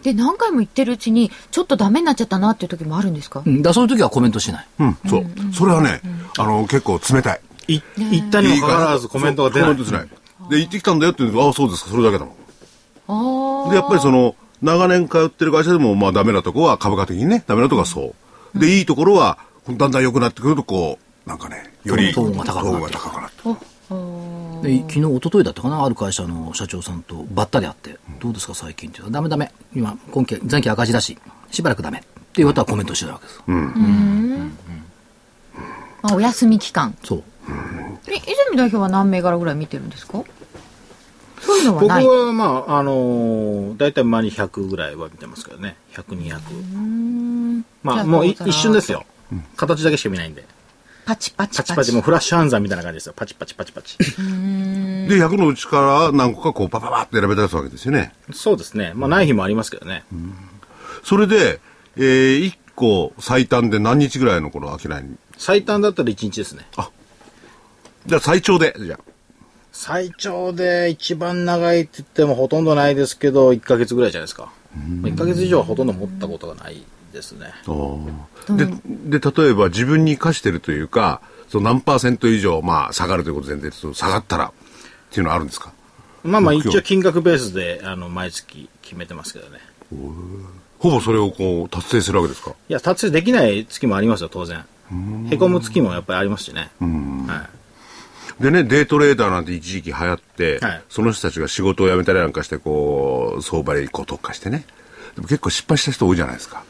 [0.02, 3.62] で、何回も言ってるうちに、ちょっとダメになっちゃったなっていう時もあるんですか、うん。
[3.62, 4.66] だそういう時はコメントしない。
[4.80, 5.26] うん、そう。
[5.52, 6.00] それはね、
[6.38, 7.40] あの、結構冷たい。
[7.68, 9.70] い行ったにもかかわらずコメントが出ない。
[9.70, 10.08] コメントしない。
[10.50, 13.66] で、行ってきたんだよって言うと、ああ、そうですか、それだけだもん。
[13.66, 18.14] あで、やっぱりその、長年通ってる会社でも、まあ、ダメなとこは株価的にね、ダメなとこはそ
[18.54, 18.58] う。
[18.58, 19.38] で、いいところは、
[19.68, 23.72] だんだん良くなってくると、こう、なんかね、より、トーンが高くなって。
[24.62, 31.18] で昨日、一昨日だったかな、ある会社の社長さんとばったり会って、どうですか、最近って言うと、ダメダメ、今、今期、前期赤字だし、
[31.50, 33.42] しばらくダメっていうことはコメントしてるわけです。
[36.02, 36.96] まあ、お休み期間。
[37.04, 37.22] そう。
[38.08, 40.22] え、泉代表は何銘柄ぐらい見てるんですか？
[41.40, 42.06] そういうのは僕ない。
[42.06, 45.76] はまあ、あのー、大体毎日100ぐらいは見てますけどね。
[45.92, 47.62] 100、200。
[47.82, 49.04] まじゃあ、もういこう一瞬ですよ。
[49.56, 50.44] 形だけしか見ないんで。
[51.04, 51.68] パチパチパチ。
[51.68, 53.14] パチパチ、もうフラッシュ暗算みたいな感じですよ。
[53.16, 53.98] パチパチパチパチ。
[53.98, 58.12] で、100のうちから何個かこう、パパパって選べたわけですよね。
[58.32, 58.92] そうですね。
[58.94, 60.04] まあ、ない日もありますけどね。
[61.04, 61.60] それで、
[61.96, 65.16] えー、1個最短で何日ぐらいのこの商いに？
[65.36, 66.66] 最短だったら1日ですね。
[68.06, 69.00] じゃあ最長で、じゃあ。
[69.72, 74.52] 最長で一番長いって言ってもほとんどないですけど、1ヶ月ぐらいじゃないですか。
[74.76, 77.52] 1ヶ月以上はほとんど持ったことがないですね。
[78.48, 84.52] で、で、例えば自分に課してるというか、その何パーセント以上、まあ、下がるということ前提と、下がったらっ
[85.10, 85.72] ていうのはあるんですか？
[86.24, 89.58] まあまあ一応金額ベースで、あの、毎月決めてますけどね。
[90.78, 92.54] ほぼそれをこう、達成するわけですか？
[92.68, 94.64] いや、達成できない月もありますよ、当然。
[95.30, 96.70] へこむ月もやっぱりありますしね。
[96.80, 97.48] は
[98.40, 98.42] い。
[98.42, 104.64] でね、デイトレーダーなんて一時期流行って、はいその人たちが仕事を辞めたりなんかして、こう、相場にこう特化してね。
[105.14, 106.64] でも結構失敗した人多いじゃないですか。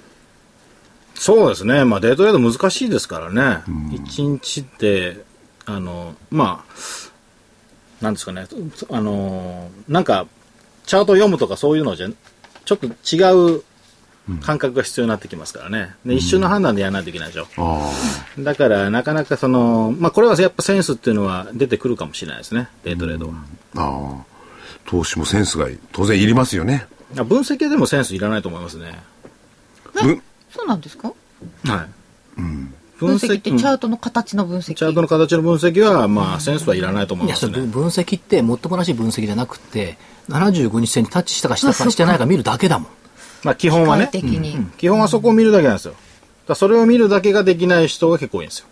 [1.22, 1.84] そうですね。
[1.84, 3.62] まあ、デイトレード難しいですからね。
[3.92, 5.18] 一、日って、
[5.66, 8.48] あの、まあ、なんですかね。
[8.90, 10.26] あの、なんか、
[10.84, 12.08] チャートを読むとかそういうのじゃ、
[12.64, 13.62] ちょっと違う
[14.40, 15.94] 感覚が必要になってきますからね。
[16.04, 17.46] で、一瞬の判断でやらないといけないでしょ。
[17.56, 17.92] あ
[18.40, 22.66] だから、なかなかその、まあ、これはやっぱセンスっていうのは出てくるかもしれないですね。
[22.82, 23.34] デイトレードは。
[23.76, 23.80] あ。
[23.80, 24.24] ああ。
[24.86, 26.88] 投資もセンスが当然いりますよね。
[27.16, 29.00] あ分析はでもセンスいらないと思いますね。
[30.02, 30.20] ぶ
[30.54, 31.08] そうなんですか？
[31.08, 32.40] はい。
[32.98, 34.74] 分析ってチャーートの形の分析？
[34.74, 37.52] チャートの形の分析は、まあ、センスはいらないと思いますね。
[37.52, 42.88] それ分析って、もっともらしい分析じゃなくて、75日線にタッチしたかしたかしてないか見るだけだもん。
[43.42, 44.20] まあ、基本はね機。
[44.20, 44.66] 械的に。
[44.78, 45.92] 基本はそこを見るだけなんですよ。
[45.92, 46.02] だか
[46.50, 48.66] らそれを見るだけができない人が結構多いんですよ。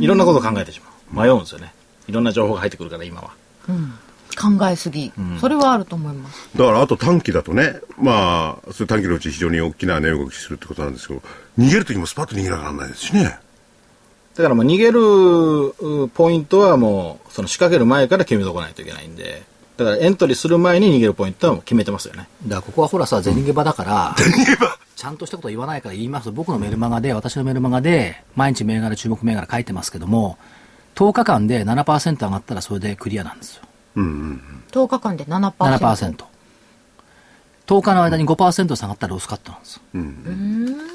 [0.00, 0.80] いろんなことを考えてし
[1.14, 1.26] まう。
[1.26, 1.72] 迷うんですよね。
[2.06, 3.30] いろんな情報が入ってくるから、今は。
[4.38, 6.48] 考えすぎ、それはあると思います。
[6.56, 11.22] だからあと短期だとね、まあ、そういう短期のうち非常に大きな値動きするってことなんですけど、
[11.58, 13.38] 逃げるときもスパッと逃げなきゃならないですしね。
[14.36, 15.00] だからもう逃げる
[16.04, 19.42] うポイントはもう、その仕掛ける前から決めとかないといけないんで、
[19.76, 22.28] だからエントリーする前に逃げるポイントはもう決めてますよね。
[22.46, 24.16] だからここはほらさ、銭ゲバだから、
[24.94, 30.38] ちゃんとしたこと言わないから言いますと、僕のメルマガで、私のメルマガで、毎日銘柄、注目銘柄書いてますけども、
[30.96, 33.62] 10日間で7%上がったらそれでクリアなんですよ。
[34.70, 35.52] 10日間で7%。
[35.52, 36.24] 7%。
[37.66, 39.80] 10日の間に5%下がったらロスカットなんです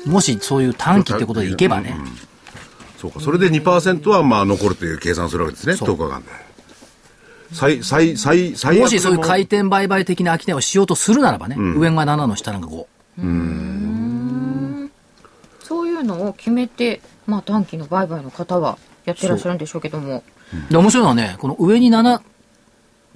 [0.08, 0.12] よ。
[0.12, 1.96] もしそういう短期ってことでいけばね、
[2.98, 3.20] そうか。
[3.20, 6.26] それで2%はまあ残るという計算するわけですね、10日間で。
[7.52, 12.88] 最、最、最、最もしそういう回転売買的な商いをしようとするならばね、上が7の下なんか5。
[15.62, 20.24] そういうのを決めて、まあ短期の売買の方はやってらっしゃるんでしょうけども。
[20.72, 22.22] で、面白いのはね、この上に7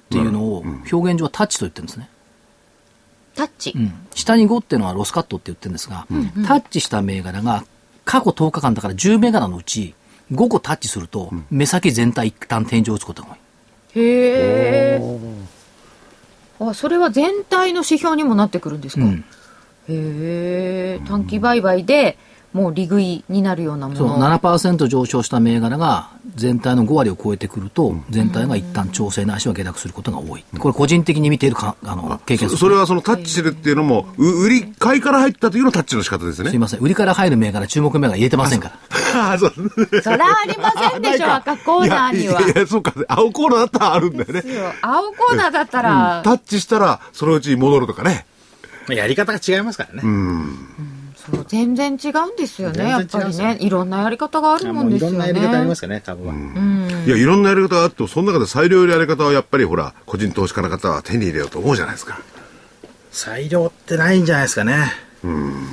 [0.08, 2.08] っていうのを表現上はタッチと言ってるんですね。
[3.34, 3.72] タッチ？
[3.76, 6.06] うん下に5っていうのはロスカットって言ってるんですが、
[6.46, 7.64] タッチした銘柄が
[8.04, 9.94] 過去10日間だから10銘柄のうち
[10.32, 13.28] 5個タッチすると、目先全体一旦天井を打つことが
[13.94, 14.02] 多い。
[14.02, 15.00] へえ。
[16.60, 19.24] あ、それは全体の指標にもなってくるんですか、うん
[19.88, 21.00] へえ。
[21.06, 22.18] 短期売買で
[22.52, 24.18] もう利食いになるようなもそう、の。
[24.18, 30.44] 7%上昇した銘柄が全体の5割を超えてくると、全体が一旦調整ないしは下落することが多い。
[30.58, 36.50] これ個人的に見ているかあの経験そそれはそのタッチするっていうのも、う売り、買いから入った時のタッチの仕方ですね。
[36.50, 36.80] すいません。
[36.80, 38.72] 売りから入る銘柄、注目銘柄入れてませんか
[39.14, 39.22] ら。
[39.30, 39.52] ああ、そう。
[40.02, 42.40] そらありませんでしょ、赤コーナーには。
[42.40, 42.94] いやいや、そうか。
[43.08, 44.42] 青コーナーだったらあるんだよね。
[44.80, 48.26] 青コーナーだったら、タッチしたら、そのうち戻るとかね。
[48.86, 50.02] まあやり方が違いますからね。
[51.30, 53.58] そう全然違うんですよね、やっぱりね。
[53.60, 55.18] いろんなやり方があるもんですよね。
[55.18, 56.34] ろんなやり方ありますからね、株は。
[56.34, 62.20] いや、いろんなやり方があっても、その中で最良のやり方はやっぱりほら、個人投資家の方は手に入れようと思うじゃないですか。
[63.10, 64.92] 裁量ってないんじゃないですかね。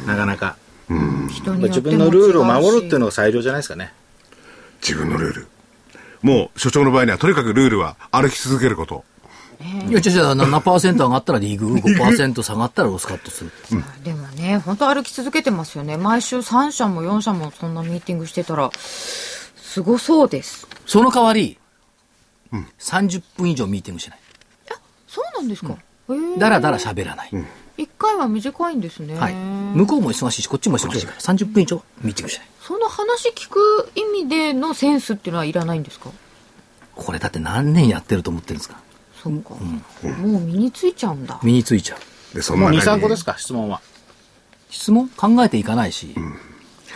[0.05, 0.57] なかなか。
[0.87, 3.93] 人によっても違うし自分のルールを守るっていうのが裁量じゃないですかね。
[4.81, 5.47] 自分のルール。
[6.21, 9.03] もう、所長の場合には、とにかくルールは歩き続けること。
[9.89, 13.51] いや、じゃあ7%上がったらリーグ、 5%下がったらロスカットする。
[14.03, 15.97] でもね、本当歩き続けてますよね。
[15.97, 20.67] 毎週3社も4社もそんなミーティングしてたら、すごそうです。
[20.85, 21.57] その代わり、
[22.79, 24.19] 30分以上ミーティングしない。
[25.07, 25.73] そうなんですか？
[25.73, 25.75] へ
[26.35, 27.31] えだらだら喋らない。
[27.77, 29.15] 一回は短いんですね。
[29.19, 29.33] はい。
[29.33, 32.47] 向こうも忙しいし、こっちも忙しいから、30分以上ミーティングしない。
[32.61, 36.09] その話聞く意味でのセンスっていうのはいらないんですか？
[36.95, 38.77] これだって何年やってると思ってるんですか？
[39.25, 39.55] そうか、
[40.21, 41.39] もう身についちゃうんだ。
[41.41, 42.35] 身についちゃう。
[42.35, 43.81] で、そもう2、中に3個ですか、質問は。
[44.69, 45.09] 質問？
[45.09, 46.13] 考えていかないし、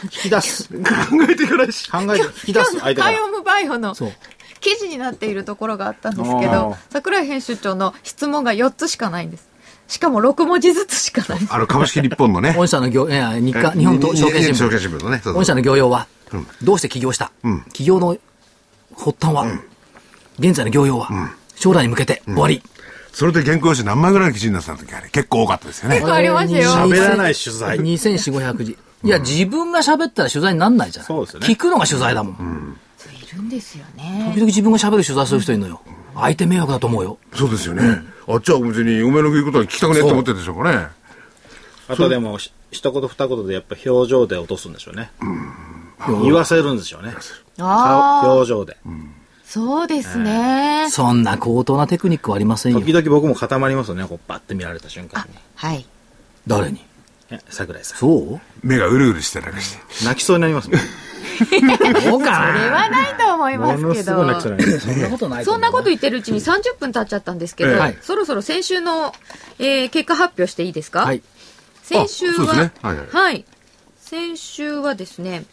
[0.03, 0.69] 引き出す。
[0.69, 0.79] 考
[1.27, 1.89] えていかないし。
[1.89, 3.03] 考えて引き出す、相手から。
[3.05, 4.13] カイオムバイオのそう。
[4.59, 9.47] 記事になっているところがあったんですけあどー、桜井編集長の質問が4つしかないんです。
[9.87, 11.47] しかも6文字ずつしかない。
[11.49, 12.53] あの、株式日本のね。
[12.55, 14.81] 御社の業、いや、日刊、日本と証券新証券聞。
[14.81, 15.17] 新聞のね。
[15.17, 16.07] そうそう御社の業用は、
[16.61, 18.15] どうして起業した、ん起業の
[18.95, 19.47] 発端は、
[20.37, 22.61] 現在の業用は、将来に向けて終わり。
[23.11, 25.09] それで原稿用紙何枚ぐらいの記事になってた時あれ？
[25.09, 26.07] 結構多かったですよね結。
[26.07, 26.69] 構ありましたよ。
[26.69, 27.77] 喋らない取材。
[27.77, 28.77] 2400、500字。
[29.03, 31.05] いや、自分が喋ったら取材になんないじゃん。
[31.05, 32.77] そうですよね聞くのが取材だもん。
[33.31, 34.31] いるんですよね。
[34.33, 35.81] 時々自分が喋る取材する人いるのよ。
[36.15, 37.17] 相手迷惑だと思うよ。
[37.33, 38.03] そうですよね。
[38.27, 40.87] あっちは別にお前の言うことは聞きたくねえと思ってるでしょうかね。
[41.87, 45.11] あとでも、し一言二言でやっぱ表情で落とすんでしょうね。
[46.23, 47.13] 言わせるんでしょうね。
[47.59, 48.77] ああ、顔表情で。
[49.49, 50.89] そうですね。
[50.91, 52.93] そんな高等なテクニックはありませんよ時。
[52.93, 55.35] 々僕も固まりますよね、こうバッて見られた瞬間に。
[55.55, 55.87] はい。
[56.45, 56.85] 誰に？
[57.31, 57.97] え桜井さん。
[57.97, 58.39] そう？
[58.61, 60.05] 目がうるうるしてなんかして。
[60.05, 60.79] 泣きそうになりますもん。
[61.39, 69.13] そうかなそれはないと思いますけどそんなことないそんなこと言言ってるうちに30分経っちゃったんですけど、ええはいそろそろ先週の、
[69.57, 71.21] えー結果発表していいですか、はい。
[71.83, 73.45] 先週は、ですねはいはい
[74.01, 75.45] 先週はですね、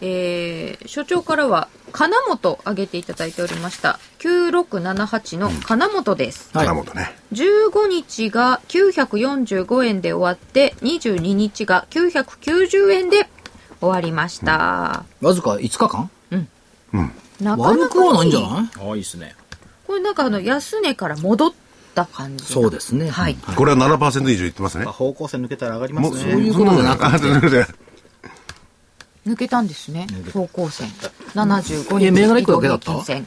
[0.00, 3.98] えー所長からは金本挙げていただいておりました。
[4.20, 6.66] 9678の金本です、はい。
[6.66, 7.14] 金本ね。
[7.32, 13.28] 15日が945円で終わって22日が990円で
[13.80, 16.10] 終わりました、わずか5日間？
[17.40, 18.88] なかな悪くはないんじゃいない？
[18.88, 19.34] ああ、いいっすね。
[19.86, 21.52] これなんかあの安値から戻っ
[21.94, 23.10] た感じそうですね。
[23.10, 23.36] はい。
[23.56, 24.84] これは7%以上いってますね。
[24.84, 26.32] 方向性抜けたら上がりますね。
[26.32, 27.06] そういうことじゃなくて。
[27.06, 27.66] あそういうことで
[29.30, 30.88] 抜けたんですね方向線
[31.34, 32.92] 75いや日銘柄一個だけだった？
[32.92, 33.26] 移動平均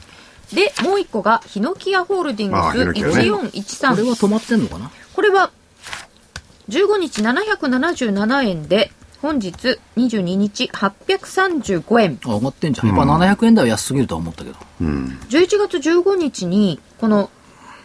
[0.52, 3.12] でもう一個がヒノキアホールディングスキアね。
[3.12, 4.90] これ1413は止まってんのかな？
[5.14, 5.50] これは
[6.68, 12.18] 15日777円で本日22日835円。
[12.26, 12.88] あ、上がってんじゃん。
[12.88, 14.56] やっぱ700円台は安すぎるとは思ったけど。
[14.82, 15.26] 11
[15.58, 17.30] 月15日にこの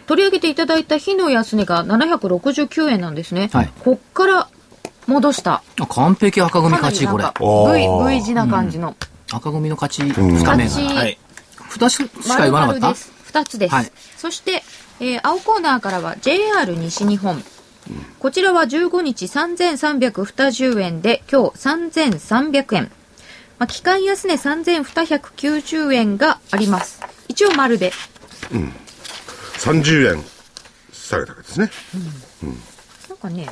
[0.05, 3.71] 取り上げていただいた日の安値が769円なんですね、はい。
[3.79, 4.49] こっから
[5.09, 5.63] 戻した。
[5.79, 7.23] あ完璧赤組勝ち、これ。
[7.23, 8.09] V, ー。
[8.09, 8.95] V 字な感じの。
[9.31, 10.11] 赤組の勝ち、ん。
[10.11, 10.95] 2銘勝ち柄。
[10.95, 11.17] はい。
[11.71, 12.79] 2つしか丸言わなかった。
[12.81, 13.11] 々です。
[13.31, 13.91] 2つです、はい。
[14.17, 14.63] そして、
[14.99, 17.43] えー青コーナーからは JR 西日本。
[18.19, 22.91] こちらは15日3320円で今日3300円、
[23.57, 27.01] まあ、期間安値3290円があります。
[27.27, 27.91] 一応丸で。
[29.57, 30.23] 30円
[30.91, 31.71] 下げたわけですね。
[33.09, 33.47] なんかね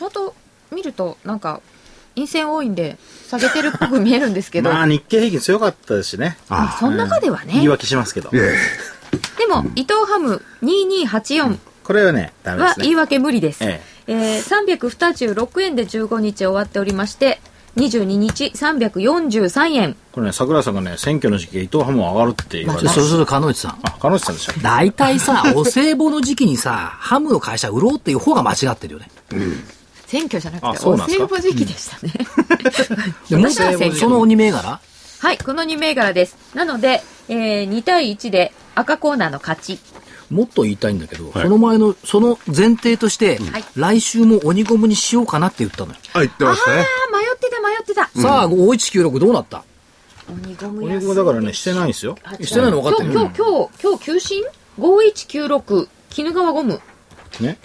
[0.00, 0.34] もちょうど
[0.72, 1.60] 見るとなんか
[2.14, 6.38] 陰線多いんで下げてるっぽく見えるんですけど、 まあ、日経平均強かったですしね。
[6.48, 8.38] まあその中ではね、言い訳しますけどで
[9.48, 12.82] も伊藤ハム2284これはね、ダメですね。
[12.82, 13.64] は言い訳無理です。
[13.64, 17.40] ええー326円で15日終わっておりまして、
[17.76, 19.96] 22日343円。
[20.12, 22.88] これね、桜井さんがね、選挙の時期、伊藤ハムは上がるって言われて。
[22.88, 23.78] それそれ、鹿野内さん。
[23.82, 29.10] あ、彼女さんでした大体さ、お歳暮の時期にさ、ハムの会社売ろうっていう方が間違ってるよね。
[30.10, 32.12] 選挙じゃなくて、お歳暮時期でしたね。
[33.28, 34.80] でも私は選挙その2銘柄？
[35.20, 36.36] はい、この2銘柄です。
[36.52, 39.78] なので、えー2対1で赤コーナーの勝ち。
[40.28, 45.98] もっと言いたいんだけど、いその前の、その前提として、はい来週も鬼ゴムにしようかなって言ったのよ。
[46.14, 46.80] あ、言ってましたね。
[46.80, 48.08] あー、迷ってた迷ってた。
[48.20, 49.62] さあ、5196どうなった？
[50.28, 52.16] 鬼ゴム鬼ゴムだからね、してないんですよ。
[52.40, 54.44] してないの分かってる今日、今日、今日、今日、休診
[54.78, 56.80] ?5196、鬼怒川ゴム。
[57.40, 57.58] ね。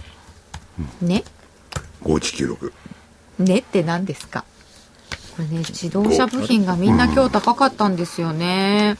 [1.02, 1.24] ね
[2.06, 2.72] 5196。
[3.40, 4.46] ねって何ですか？
[5.36, 8.96] これね、自動車部品がみんな今日高かったんですよね。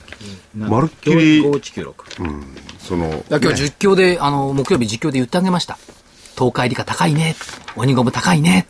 [0.54, 1.94] まるっきり5196。
[2.80, 5.78] その、いや今日実況で、あの、木曜日実況で言ってあげました。
[6.38, 7.38] 東海理科高いね。
[7.78, 8.68] 鬼ゴム高いね。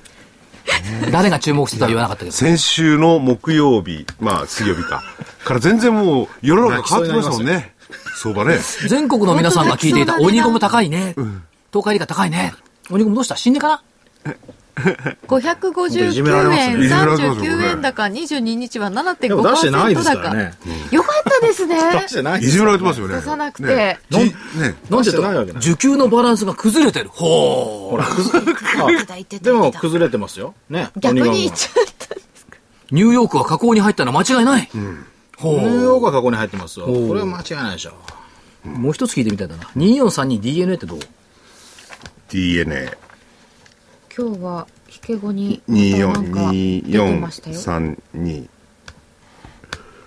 [1.11, 2.35] 誰が注目してたは言わなかったけど。
[2.35, 5.03] 先週の木曜日、まあ水曜日か、
[5.43, 7.73] から全然もう世の中変わってましたもんね。
[8.21, 8.59] 相場ね。
[8.87, 11.15] 全国の皆さんが聞いていた、鬼ゴム高いね。
[11.71, 12.53] 東海理科高いね。
[12.91, 13.35] 鬼ゴムどうした？
[13.35, 13.83] 死んでかな？
[15.27, 20.35] 559ますね円、いじめられますよ39円高、22日は7.5%でも出してないですから高。
[20.35, 20.53] ね。
[20.91, 21.77] よかったですね。
[22.01, 23.15] 出してないいじめられてますよね。
[23.15, 24.35] 出さなくてねなんで
[24.89, 27.09] 出してないわけない受給のバランスが崩れてる。
[27.09, 28.01] ほー。
[28.01, 30.53] あでも崩れてますよ。
[30.69, 30.89] ね。
[30.97, 32.15] 逆に言っちゃった。
[32.91, 34.69] ニューヨークは加工に入ったのは間違いない。
[35.37, 35.83] ほニューう。
[35.83, 36.87] ヨークは過去に入ってますよ。
[36.87, 37.93] これは間違いないでしょ。
[38.65, 39.63] もう一つ聞いてみたいだな。
[39.77, 40.99] 2432 DNA ってどう
[42.29, 43.04] ？DNA。
[44.17, 47.57] 今日は、引け後に、なんか出てましたよ。
[47.57, 48.47] 2432。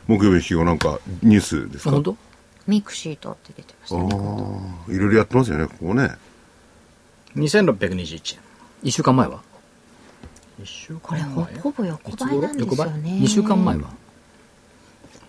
[0.07, 1.91] 木曜日の日をなんかニュースですか？
[1.91, 2.17] あ本当？
[2.67, 4.09] ミクシートって出てましたね。
[4.89, 6.13] いろいろやってますよね、ここね。
[7.37, 8.41] 2621円。
[8.83, 9.43] 一週間前は？
[10.63, 11.21] 一週間これ
[11.61, 13.11] ほぼ横ばいなんです横ばいよね。
[13.23, 13.91] 2週間前は？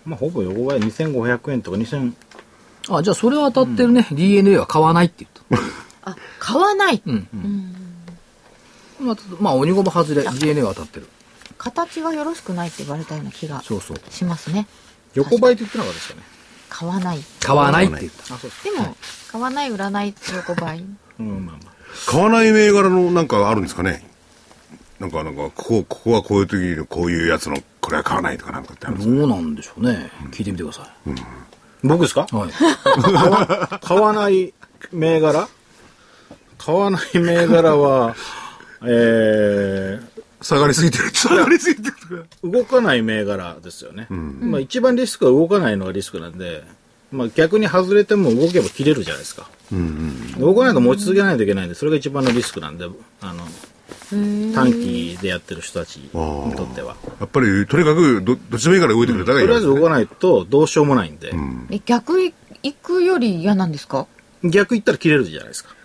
[0.05, 2.13] まあ、ほぼ横ばい2500円とか2000、
[2.91, 4.07] あ、じゃあそれは当たってるね。
[4.09, 5.63] DNA は買わないって言っ
[6.05, 6.11] た。
[6.11, 7.01] あ、買わない。
[7.05, 7.27] うん。
[8.99, 11.07] まあ、まあ、鬼ゴム外れ、DNA は当たってる。
[11.57, 13.97] 形がよろしくないって言われたような気がそうそう。
[14.09, 14.67] しますね。
[15.13, 16.21] 横ばいって言ってなかったですかね。
[16.69, 17.19] 買わない。
[17.41, 18.35] 買わないって言った。
[18.35, 18.95] あ、そうでも、
[19.31, 20.85] 買わない、売らない、横ばい。
[21.19, 21.73] うん、まあまあ。
[22.11, 24.05] 買わない銘柄のなんかあるんですかね。
[24.99, 29.15] なんか、なんか、ここ、ここはこういう時にこういうやつの、これは買わないとかなんかってあるんですか？
[29.15, 30.11] どうなんでしょうね。
[30.31, 30.93] 聞いてみてくださ
[31.83, 32.27] 僕ですか？
[32.31, 32.35] い。
[32.35, 33.85] はい。
[33.85, 34.53] 買わない
[34.91, 35.47] 銘柄？
[36.57, 38.15] 買わない銘柄は、
[38.85, 39.99] え
[40.41, 41.09] 下がりすぎてる。
[41.13, 42.25] 下がりすぎてる。
[42.43, 44.07] ー、動かない銘柄ですよね。
[44.09, 46.63] まあ一番リスクは動かないのがリスクなんで、
[47.11, 49.49] まあ逆に外れても動けば切れるじゃないですか。
[50.39, 52.85] 動かないと持ち続けないといけないんで、それが一番のリスクなんで、
[53.21, 53.43] あの、
[54.53, 56.95] 短期でやってる人たちにとっては。
[57.19, 61.31] やっぱり、とにかくど、どっちでもいいから動いてくれたらいいとりあえず動かないとどうしようもないんで、
[61.69, 64.07] え逆い行くより嫌なんですか？
[64.43, 65.75] 逆行ったら切れるじゃないですか。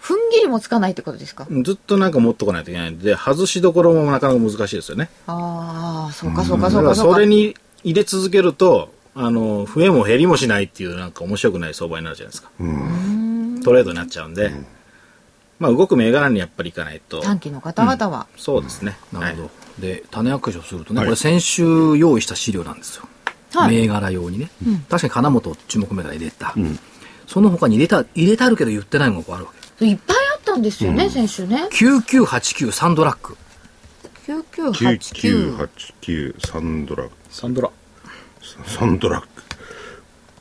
[0.00, 1.46] 踏ん切りもつかないってことですか？
[1.64, 5.10] ずっとなんか持っとかないといけないんで、外しどころもなかなか難しいですよね。
[5.26, 12.50] ああそうかそうかそうかそうかそれに入れ続けると、あの、増えも減りもしないっていうなんか面白くない相場になるじゃないですか。
[13.64, 14.52] トレードになっちゃうんで、
[15.58, 17.20] まあ動く銘柄にやっぱりいかないと。
[17.20, 18.96] 短期の方々は、そうですね。
[19.12, 19.42] なるほど。
[19.44, 23.08] はいで、種明かしをするとね、はいこれ先週用意した資料なんですよ。
[23.54, 24.50] はい銘柄用にね。
[24.90, 26.54] 確かに金本注目銘柄入れた。
[27.26, 29.61] その他に入れた、入れてあるけど言ってないのがあるわけ。
[29.86, 33.36] いっぱいあったんですよね、先週ね9989サンドラック。
[34.26, 35.68] 9989
[36.02, 37.14] 9989サンドラッグ。
[37.30, 37.70] サンドラ。
[38.66, 39.28] サンドラッグ。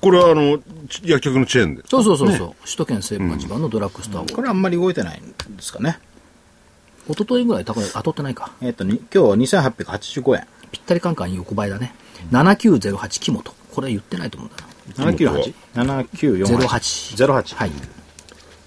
[0.01, 0.57] これはあの、
[0.89, 1.83] ち薬局のチェーンで。
[1.85, 2.55] そうそうそうそう。
[2.63, 4.25] 首都圏西部が地盤のドラッグストアを。
[4.25, 5.99] これあんまり動いてないんですかね。
[7.07, 8.51] 一昨日ぐらい高い、当たってないか。
[8.61, 10.47] えっ、とに、今日は2885円。
[10.71, 11.93] ぴったりカンカン横ばいだね。
[12.31, 13.53] 7908木本。
[13.73, 15.11] これ言ってないと思うんだな。
[15.11, 16.45] 798?7948。
[16.67, 17.27] 08。
[17.27, 17.55] 08。
[17.55, 17.71] はい。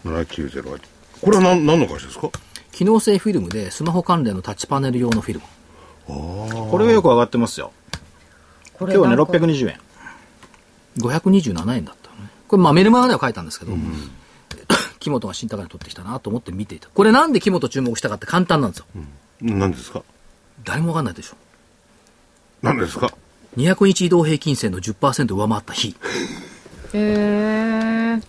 [0.05, 0.81] 7908。
[1.23, 2.31] これは何、何の会社ですか？
[2.73, 5.47] 機能性フィルムでスマホ関連のタッチパネル用のフィルム。
[6.71, 7.73] これがよく上がってますよ。
[8.75, 9.79] こ今日はね、なんか620円。
[10.99, 12.11] 527円だった。
[12.49, 13.73] これまあメルマガでは書いたんですけど、
[14.99, 16.89] 木本が新高値取ってきたなと思って見ていた。
[16.93, 18.87] これなんで木本注目したかって簡単なんですよ。
[19.41, 20.03] 何ですか？
[20.65, 21.37] 誰もわかんないでしょ。
[22.63, 23.13] 何ですか
[23.57, 25.97] ？200日移動平均線の10%上回った日。
[26.93, 28.21] へえ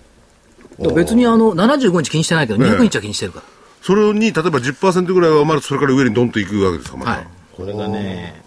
[0.78, 3.46] 別にあの、75日気にしてないけど、200日は気にしてるから。
[3.82, 7.12] それに、例えば10%ぐらい上回ると、それから上にドンと行くわけですか、また。
[7.12, 8.44] はいこれがね、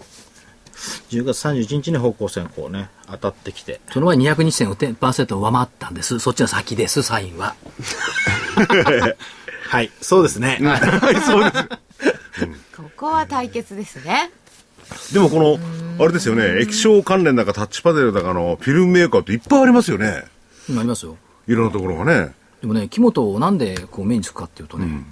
[1.09, 3.81] 10月31日に方向線こうね、当たってきて。
[3.91, 6.19] その前に200日線を10%上回ったんです。
[6.19, 7.55] そっちが先です、サインは。
[9.67, 10.59] はい、そうですね。
[12.77, 14.31] ここは対決ですね
[15.11, 15.59] でもこの、
[16.03, 20.25] あれですよね、液晶関連だかタッチパネルだかのフィルムメーカーっていっぱいありますよね。
[20.67, 21.17] 今ありますよ。
[21.51, 22.33] いろんなところがね。
[22.61, 25.03] でもね、木本をなんでこう目につくかっていうとね、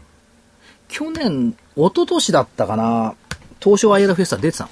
[0.87, 3.15] 去年、一昨年だったかな、
[3.59, 4.69] 東証アイエラフェスタ出てた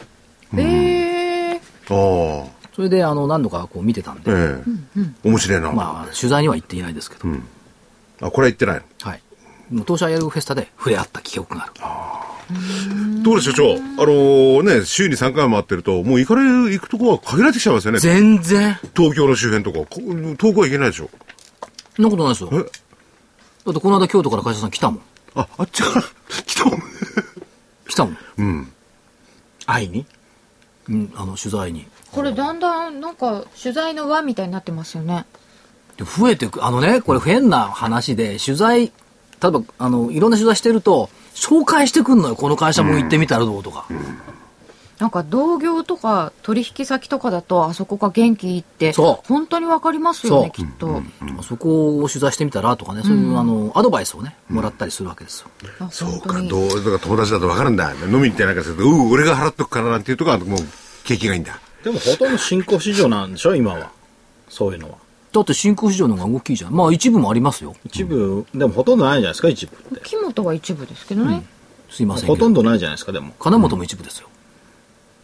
[0.54, 0.62] の。
[0.62, 4.64] へえああ、それであの何度かこう見てたんで、え
[4.98, 5.02] え。
[5.24, 5.72] 面白いな。
[5.72, 7.28] まあ取材には行っていないですけど、
[8.22, 8.82] あ、これは言ってないの？
[9.02, 9.22] はい。
[9.72, 11.74] もう東証アイエラフェスタで触れ合った記憶がある。
[13.24, 14.04] どうでしょう、長。
[14.04, 17.98] あのね、週に3回も回ってると、もう行かれる、行くとこは限られてきちゃいますよね。
[17.98, 19.80] 全然、東京の周辺とか。
[19.80, 20.00] こ
[20.38, 21.10] 遠くは行けないでしょ。
[21.96, 22.50] そんなことないですよ。
[22.54, 22.58] え？
[22.58, 22.62] だ
[23.72, 25.02] ってこの間京都から会社さん来たもん。
[25.36, 26.02] あ、あっちから？
[26.46, 26.80] 来たもん。
[27.88, 28.18] 来たもん。
[28.38, 28.72] うん。
[29.66, 30.06] 愛に？
[30.90, 31.88] うん、あの取材に。
[32.12, 35.26] これだんだんなんか取材の輪みたいになってますよね
[35.98, 42.36] で増えてく、あのね、これ変な話で、取材、例えば、あの、いろんな取材してると、紹介してくんのよ。
[42.36, 43.86] この会社も行ってみたらどうとか。
[45.00, 51.02] なんか同業とか取引先とかだとあそこが元気いいってそう本当にわかりますよねきっと、
[51.38, 55.50] あそこを取材してみたらとかね、そういう、あの、アドバイスをね、もらったりするわけですよ。
[55.80, 57.94] あそうか、どう、だから友達だと分かるんだ。
[57.94, 60.60] 飲みに行ってなんかすると、うう、俺が払っとくからなんていうとこはもう、
[61.04, 61.60] 景気がいいんだ。
[61.84, 63.92] でもほとんど新興市場なんでしょ、今は。
[64.50, 64.98] そういうのは。
[65.32, 66.74] だって新興市場の方が大きいじゃん。
[66.74, 67.76] まあ一部もありますよ。
[67.86, 70.02] 一部、でもほとんどないじゃないですか、一部って。
[70.04, 71.46] 木本は一部ですけどね、
[71.90, 72.28] すいません。
[72.28, 73.34] ほとんどないじゃないですか、でも。
[73.40, 74.30] 金本も一部ですよ。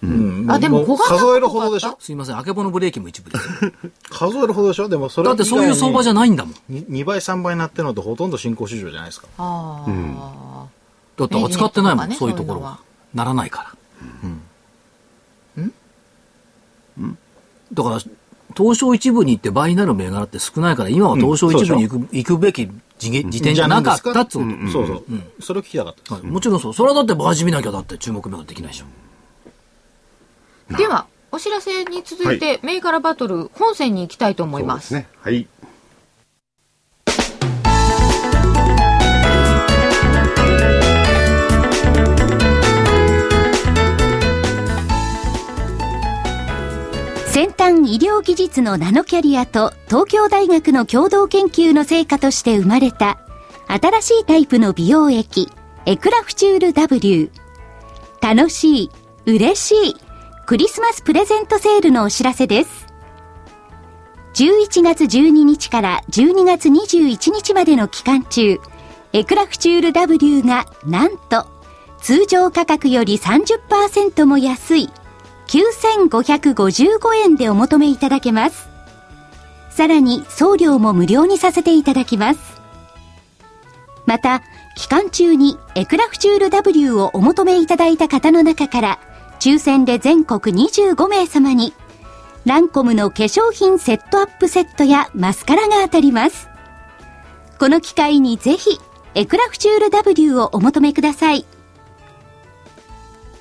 [0.04, 0.46] うん。
[0.50, 1.96] あでも小型数えるほどでしょ？
[2.00, 3.66] すいません、あけぼのブレーキも一部です。
[3.66, 3.72] よ。
[4.10, 4.90] 数えるほどでしょ？
[4.90, 6.56] でもそれだってそういう相場じゃないんだもん。
[6.70, 9.28] 2倍3倍になってるのとほとんど新興市場じゃないですか。
[9.38, 10.66] ああ、
[11.18, 12.62] だって扱ってないもん、ねそういうところ。
[12.62, 12.80] は。
[13.14, 13.72] ならないから。
[17.74, 18.00] だから、
[18.58, 24.72] 東証一部に行って倍になる銘柄って少ないから、今は東証一部に行く,、行くべき時点じゃなかったっつうこと。
[24.72, 25.04] そうそう、
[25.42, 26.74] それを聞きたかったもちろんそう。
[26.74, 28.86] それはだって倍地見なきゃだって注目銘柄できないでしょ。
[30.78, 34.94] ではお知らせに続いて、銘柄バトル本線に行きたいと思います。
[34.94, 35.08] ね。
[35.22, 35.48] はい。
[47.28, 53.20] 先端医療技術のナノキャリアと東京大学の共同研究の成果として生まれた
[53.68, 55.50] 新しいタイプの美容液
[55.86, 57.32] エクラフチュール W
[58.22, 58.90] 楽しい
[59.26, 59.96] 嬉しい
[60.52, 62.88] クリスマスプレゼントセールのお知らせです
[64.34, 68.60] 11月12日から12月21日までの期間中
[69.14, 71.48] エクラフチュール W がなんと
[72.02, 74.90] 通常価格より30%も安い
[75.48, 78.68] 9555円でお求めいただけます。
[79.70, 82.40] さらに送料も無料にさせていただきます。
[84.06, 84.42] また、
[84.76, 89.11] 期間中にエクラフチュール W をお求めいただいた方の中から、
[89.42, 91.74] 抽選で全国25名様に、
[92.46, 96.48] ランコムの化粧品セットアップセットやマスカラが当たります。
[97.58, 98.80] この機会にぜひ、
[99.16, 101.48] エクラフチュール W をお求めください。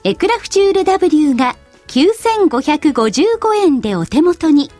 [0.02, 1.54] エクラフチュール W が
[1.88, 4.70] 9555円でお手元に。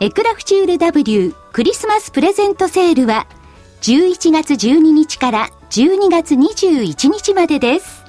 [0.00, 3.26] エクラフチュール W クリスマスプレゼントセールは
[3.80, 8.04] 11月12日から12月21日までです。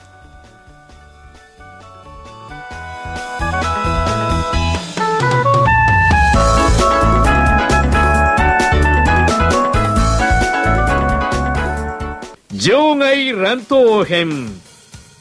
[12.52, 14.50] 場外乱闘編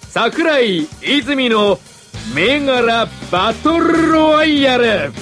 [0.09, 1.79] 桜井泉の
[2.35, 5.13] 銘柄バトルロワイヤル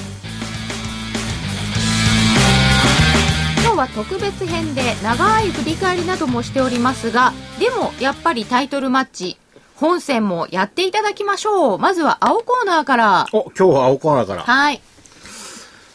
[3.62, 9.38] 今日は特別編で長い振り返りなどもしておりますがでもやっぱりタイトルマッチ
[9.74, 14.42] 本戦もやっていただきましょうまずは青コーナーからお、今日は青コーナーから。
[14.42, 14.80] はい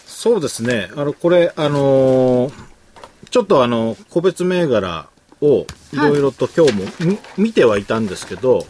[0.08, 0.90] そうですね。
[0.96, 2.54] あの、これ、あのー
[3.30, 5.08] ちょっとあの、個別銘柄
[5.40, 8.66] をいろいろと今日もみ、見てはいたんですけど、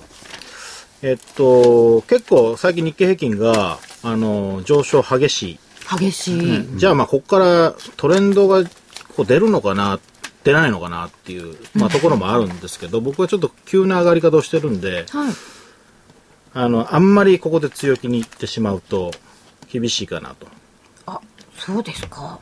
[1.01, 5.59] えっと、結構最近日経平均が、あのー上昇激しい。
[5.99, 8.63] 激しい、じゃあまあ、ここからトレンドが
[9.15, 9.99] こう出るのかな、
[10.43, 15.33] 出ないのかなっていう、まあ、ところもあるんですけど、僕はちょっと急な上がり方をしてるんで、はい。
[16.53, 19.11] あの、あんまりここで強気にいってしまうと、
[19.71, 20.47] 厳しいかなと。
[21.05, 21.19] あ
[21.57, 22.39] そうですか。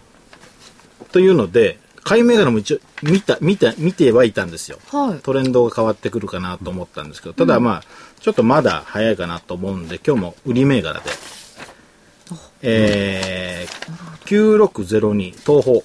[1.12, 4.78] というので、買い銘柄も一応見た、見た、見てはいたんですよ。
[4.91, 5.20] はい。
[5.20, 7.84] トレンドが変わってくるかなと思ったんですけど、ただまあ、
[8.24, 11.10] ちょっとまだ早いかなと思うんで、今日も売り銘柄で、
[12.62, 15.82] えー、9602東宝。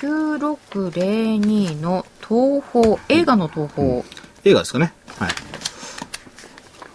[0.00, 4.02] 9602の東宝映画の東宝、
[4.42, 4.92] 映画ですかね。
[5.18, 5.30] はい。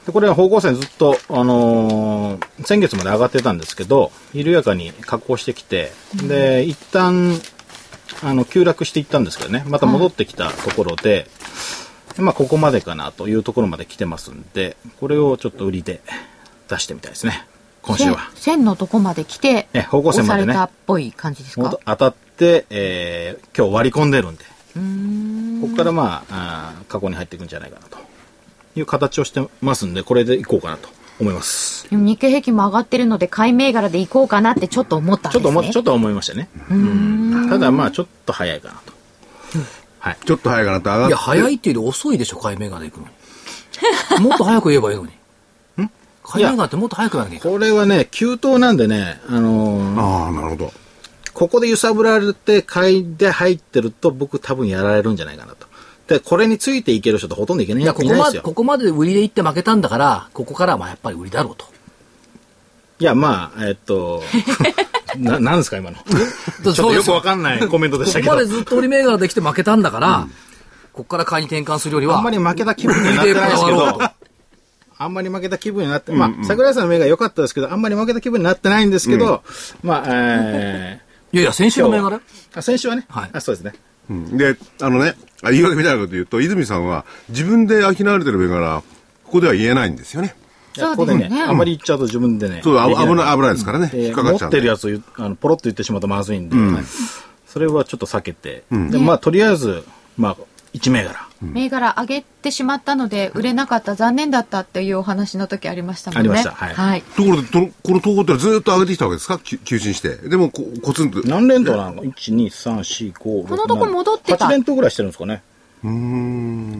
[0.06, 7.40] でこれは方向線ずっと、あのー先月まで上がってたんですけど、緩やかに下降してきて、で、一旦、
[8.22, 11.30] あの、急落していったんですけどね、また戻ってきたところで、
[12.18, 16.02] まあ、ここまでかなというところまで来てますんで、これをちょっと売りで
[16.70, 17.46] 出してみたいですね。
[17.82, 18.30] 今週は。
[18.36, 21.62] 線線のとこまで来てえ方向線までねっぽい感じですか？
[21.64, 24.44] 元当たって、えー今日割り込んでるんで、
[24.80, 27.98] んここからまあ、あー過去に入っていくんじゃないかなと
[28.76, 30.90] いう形をしてますんで、これでいこうかなと
[31.20, 31.88] 思います。
[31.92, 36.50] 日経平均も上がってるので買い銘柄でいこうかなってちょっと思ったんですねちょっと思っちょっと思いましたね。
[36.72, 38.95] うんただまあ、ちょっと早いかなと。
[40.06, 40.18] はい。
[40.24, 41.10] ちょっと早いかなって上がって。
[41.10, 43.08] いや、早いっていうより遅いでしょ、買い銘柄で行くの
[44.20, 44.24] に。
[44.30, 45.12] もっと早く言えばいいのに。
[45.84, 45.92] ん？
[46.24, 47.54] 買い銘柄ってもっと早くなきゃいけない。
[47.54, 50.74] これはね、急騰なんでね、あのーああ、なるほど。
[51.34, 55.66] ここで揺さぶられて買いで入ってると僕多分やられるんじゃないかなと。
[56.08, 58.40] で、これについていける人ってほとんどいけないいや、ここまで。
[58.42, 61.66] ここまで売りで行って負けたんだから、ここからはまあやっぱり売りだろうと。
[63.00, 64.24] いや、まあ、えっと、
[65.18, 65.98] な、なん ですか今の。
[66.64, 68.32] ちょっとよくわかんないコメントでしたけど。
[68.32, 68.56] ここまで。
[68.56, 70.28] ずっと売り銘柄できて負けたんだから、
[70.94, 74.02] ここから買いに転換するよりは、あんまり負けた気分になってないですけど
[74.98, 79.44] あんまり負けた気分になって、まあ、桜井さんの目が良かったですけど、あんまり負けた気分になってないんですけど、
[79.84, 81.02] まあ、え
[81.34, 82.22] いやいや、先週の銘柄ー、
[82.56, 83.30] あ先週はね、はい。
[83.34, 83.74] あそうですね。
[84.10, 84.38] うん。
[84.38, 88.82] で、あのね、あ言い訳みたいなこと言うと、泉さんは自分で商われてる銘柄、
[89.26, 90.34] ここでは言えないんですよね。
[90.76, 91.58] ですね、あん。
[91.58, 93.88] まり言っちゃうと自分でね、そう危ない危ないですからね。
[93.88, 96.86] で引っかかっちゃう持ってるやつをあのポロッと言ってしまうとまずいんで、はい
[97.48, 99.86] それはちょっと避けて、でまあ、とりあえず、
[100.18, 100.38] まあ、
[100.74, 101.26] 1銘柄。
[101.42, 106.30] 銘柄上げてしまったので売れなかった残念だったっていうお話の時ありましたもんね。
[106.32, 106.52] ありました。
[106.52, 107.02] はい。
[107.02, 109.40] ところで、とこの東宝ってのはずっと上げてきたわけですか？
[109.40, 110.16] き急進して。
[110.18, 111.22] でも、こコツンと。
[111.26, 112.02] 何連投なの？
[112.02, 114.48] か ?1、2、3、4、5、6、このとこ戻ってた。
[114.48, 115.44] 8連投ぐらいしてるんですかね。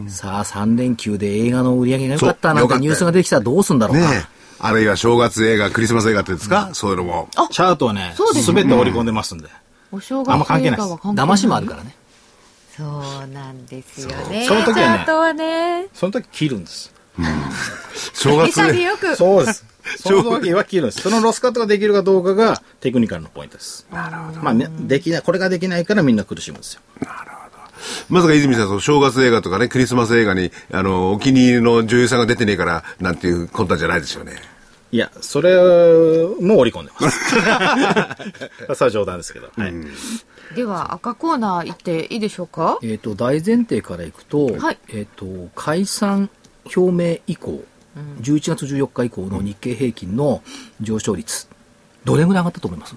[0.08, 4.10] さあ、3連休で映画の売り上げが良かったなんてニュースが出てきたらどうすんだろうか。
[4.10, 4.36] ねえ。
[4.58, 7.28] あるいは正月映画、クリスマス映画っていうんですか、そういうのも。
[7.50, 9.48] チャートはね、そうですすべて織り込んでますんで。
[9.92, 11.94] お正あんま月関係ないです映画は関係ない騙しもあるからね。
[12.76, 16.92] そうなんですよねその時はねチャートはねその時切るんです。
[18.12, 19.64] 正月映 潔くそうです。
[20.02, 21.00] その時は切るんです。
[21.00, 23.86] そのロスカットができるかどうかがテクニカルのポイントです。
[23.92, 24.40] なるほど。
[24.42, 26.80] まあ、ねできない、これができないからみんな苦しむんですよ。
[28.08, 34.34] まさか泉さん、その正月映画とかね、クリスマス映画に、あの、お気に入りの女優さんが出てねえから、なんていう魂胆じゃないですよね。
[34.92, 35.54] いや、それ
[36.40, 37.18] も織り込んでます。
[37.30, 39.50] それは冗談ですけど。
[39.56, 39.74] はい。
[40.54, 42.78] では赤コーナー行っていいでしょうか？
[42.82, 45.26] えっ、と、大前提からいくと、はいえっ、と、
[45.56, 46.30] 解散
[46.74, 47.64] 表明以降、
[48.22, 50.42] 11月14日以降の日経平均の
[50.80, 51.48] 上昇率、
[52.04, 52.94] どれぐらい上がったと思います？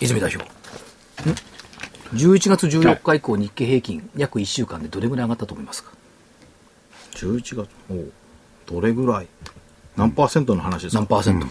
[0.00, 0.42] 泉代表。
[1.30, 1.34] ん？
[2.14, 5.92] ?11 月14日以降、日経平均、約1週間でどれぐらい上がったと思いますか
[7.12, 8.12] ？11月おう
[8.66, 9.28] どれぐらい？
[9.96, 11.00] 何パーセントの話ですか？
[11.00, 11.46] 何パーセント、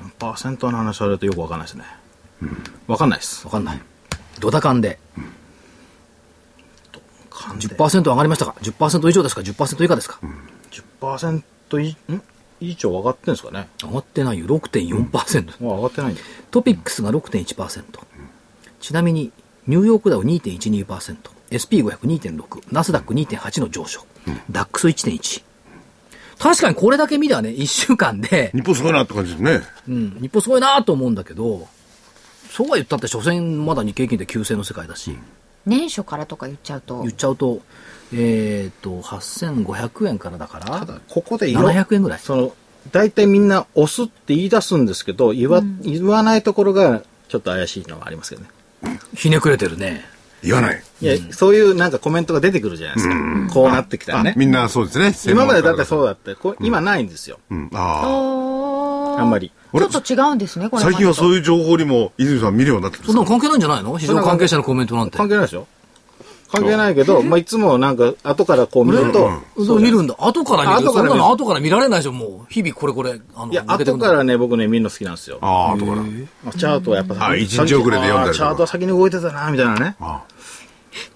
[0.00, 1.84] 何パーセントの話されるとよくわかんないですね。
[2.86, 3.44] わかんないです。
[3.46, 3.80] わかんない。
[4.40, 4.98] ドタカンで。
[7.30, 10.18] 感じで10%上がりましたか ?10% 以上ですか ?10% 以下ですか、
[11.00, 11.42] 10%
[11.80, 12.22] 以ん？
[12.60, 13.68] 以上上がってんですかね？
[13.82, 14.46] 上がってないよ。
[14.46, 15.62] 6.4%。
[15.62, 16.16] もう上がってない。
[16.50, 17.82] トピックスが6.1%。
[18.80, 19.32] ちなみに、
[19.66, 21.16] ニューヨークダウ2.12%、
[21.50, 24.04] SP500.2.6、ナスダック2.8の上昇、
[24.50, 25.42] ダックス1.1。
[26.38, 29.62] 確かにこれだけ見ればね、1週間で、日本すごいなって感じですね。
[29.88, 31.68] うん、日本すごいなと思うんだけど、
[32.50, 35.16] そうは言ったって、所詮まだ日経平均で急性の世界だし、
[35.66, 37.62] 年初からとか言っちゃうと言っちゃうと、
[38.12, 42.18] えっ、と、8500円からだから、ただ、ここで色700円ぐらい。
[42.18, 42.52] その、
[42.92, 48.48] 大体みんな押すって言い出すんですけど、言わ、言わないところがちょっと怪しいのはありますけどね。
[49.14, 50.04] ひねくれてるね。
[50.42, 50.82] 言わない。
[51.00, 53.14] いや、そういうなんかコメントが出てくるじゃないですか。
[53.52, 54.34] こうなってきたらね。
[54.36, 55.32] みんなそうですね。
[55.32, 56.06] 今までだってそうう。
[56.06, 57.38] だって、こう今ないんですよ。
[57.50, 59.52] うん、あんまり。
[59.72, 63.18] ちょっと違うんですねこれ最近はうそういう情報にも泉さん見るようになってるんですか？
[63.18, 63.98] そんなの関係ないんじゃないの？
[63.98, 65.16] 市場関係者のコメントなんて。
[65.16, 65.66] 関係ないですよ。
[66.50, 69.30] 関係ないけど、まあ、いつもなんか、後からこう見ると、
[69.64, 70.14] そう見るんだ。
[70.18, 70.88] 後から見る。
[70.90, 72.52] 後から見るそんなの後から見られないでしょ、もう。
[72.52, 73.20] 日々これこれ。
[73.34, 75.38] あのいや、後からね、僕ね、見るの好きなんですよ。
[75.40, 75.96] ああ、後から。
[75.96, 76.02] ま
[76.46, 79.96] あチャートはやっぱあ一日遅れで読んだりとかあーチャートは先に動いてたな、みたいなね。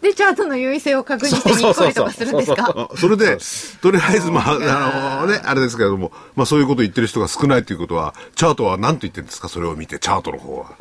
[0.03, 2.89] でチャートの優位性を確認してに行ったりとかするんですか？
[2.91, 3.39] あそれで、
[3.81, 9.49] とりあえず、まあ、あのね、あれですけれども、まあそういうこと言ってる人が少ないということは、チャートは何と言ってるんですか？
[9.49, 10.73] それを見て、チャートの方は。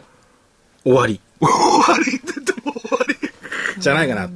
[0.83, 1.19] 終わり。
[1.39, 1.47] 終
[1.93, 2.56] わりって。
[3.79, 4.23] じゃないかな。
[4.23, 4.29] あ、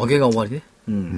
[0.00, 0.62] 上げが終わりね。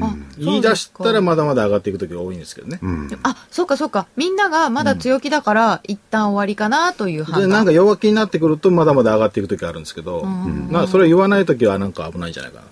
[0.02, 2.80] あ言い出したらまだまだ上がっていく時が多いんですけどね。
[3.22, 4.06] あそうかそうか。
[4.14, 12.62] みんながまだ強気だから、一旦終わりかなという判で、断なんか弱気になってくると、まだまだ上がっていく時あるんですけど、まあ、それを言わない時はなんか危ないんじゃないか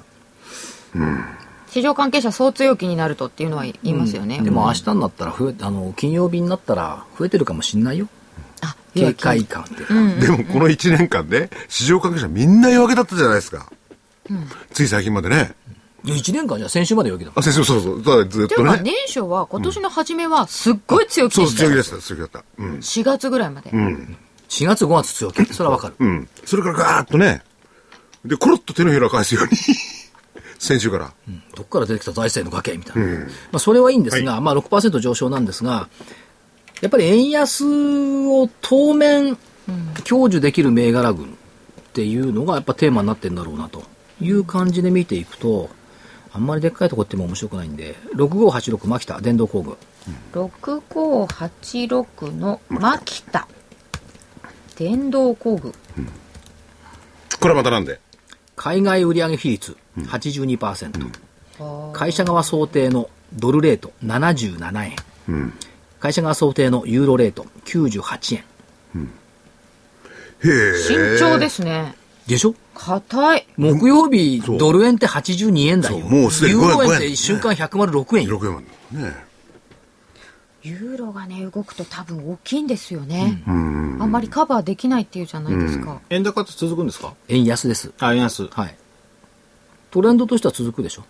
[0.94, 1.28] な。
[1.70, 8.08] 市場関係者そう強気になるとっていうのは言いますよね、でも明日になったら増え、あの、金曜日になったら増えてるかもしんないよ。
[8.94, 9.84] あ警戒感って。
[9.84, 13.70] でもこの1年間で、市場関係者みんな弱気だったじゃないですか。
[14.72, 15.54] つい最近までね。
[16.04, 17.38] いや、1年間じゃ先週まで弱気だもん。
[17.38, 17.98] あ、先生、そうそう。
[17.98, 18.80] だからずっとね。
[18.82, 22.44] 年初は今年の初めはすっごい強気そう、でしたよ、強気でした、強気だった。
[22.58, 22.74] うん。
[22.78, 25.44] 4月ぐらいまで、4月5月強気。
[25.54, 25.94] それはわかる。
[25.98, 26.28] うん。
[26.44, 27.42] それからガーッとね。
[28.24, 29.56] で、コロッと手のひらを返すように。
[30.58, 31.12] 先週から。
[31.56, 33.08] どっから出てきた財政の崖みたいな。
[33.18, 35.88] まあ、それはいいんですが、まあ6%上昇なんですが、
[36.82, 39.38] やっぱり円安を当面、
[40.04, 41.28] 享受できる銘柄群っ
[41.94, 43.84] ていうのがやっぱテーマになってんだろうなと
[44.20, 45.70] いう感じで見ていくと、
[46.32, 49.76] あんまりでっかいとこっても面白くないんで、6586牧田電動工具。
[50.32, 53.46] 6586の牧田。
[54.76, 55.74] 電動工具。
[57.40, 58.00] これはまたなんで？
[58.56, 64.94] 海外売上比率82%、会社側想定のドルレート77
[65.28, 65.52] 円、
[66.02, 68.44] 会社側想定のユーロレート98円
[70.44, 70.78] へえ。
[70.78, 71.94] 慎重ですね
[72.26, 72.54] でしょ？
[72.74, 76.00] 硬い木曜日、ドル円って82円だよ。
[76.00, 78.40] そうもうすでにユーロ円5円って瞬間106円よ。
[78.40, 79.02] 6円。
[79.02, 79.14] ね
[80.62, 87.14] ユーロがね動くと多分大きいんですよね、あんまりカバーできないっていうじゃないですか、円高って続くんですか？
[87.28, 87.92] 円安です。
[87.98, 88.46] あ、円安。
[88.46, 88.76] はい。
[89.90, 91.04] トレンドとしては続くでしょ。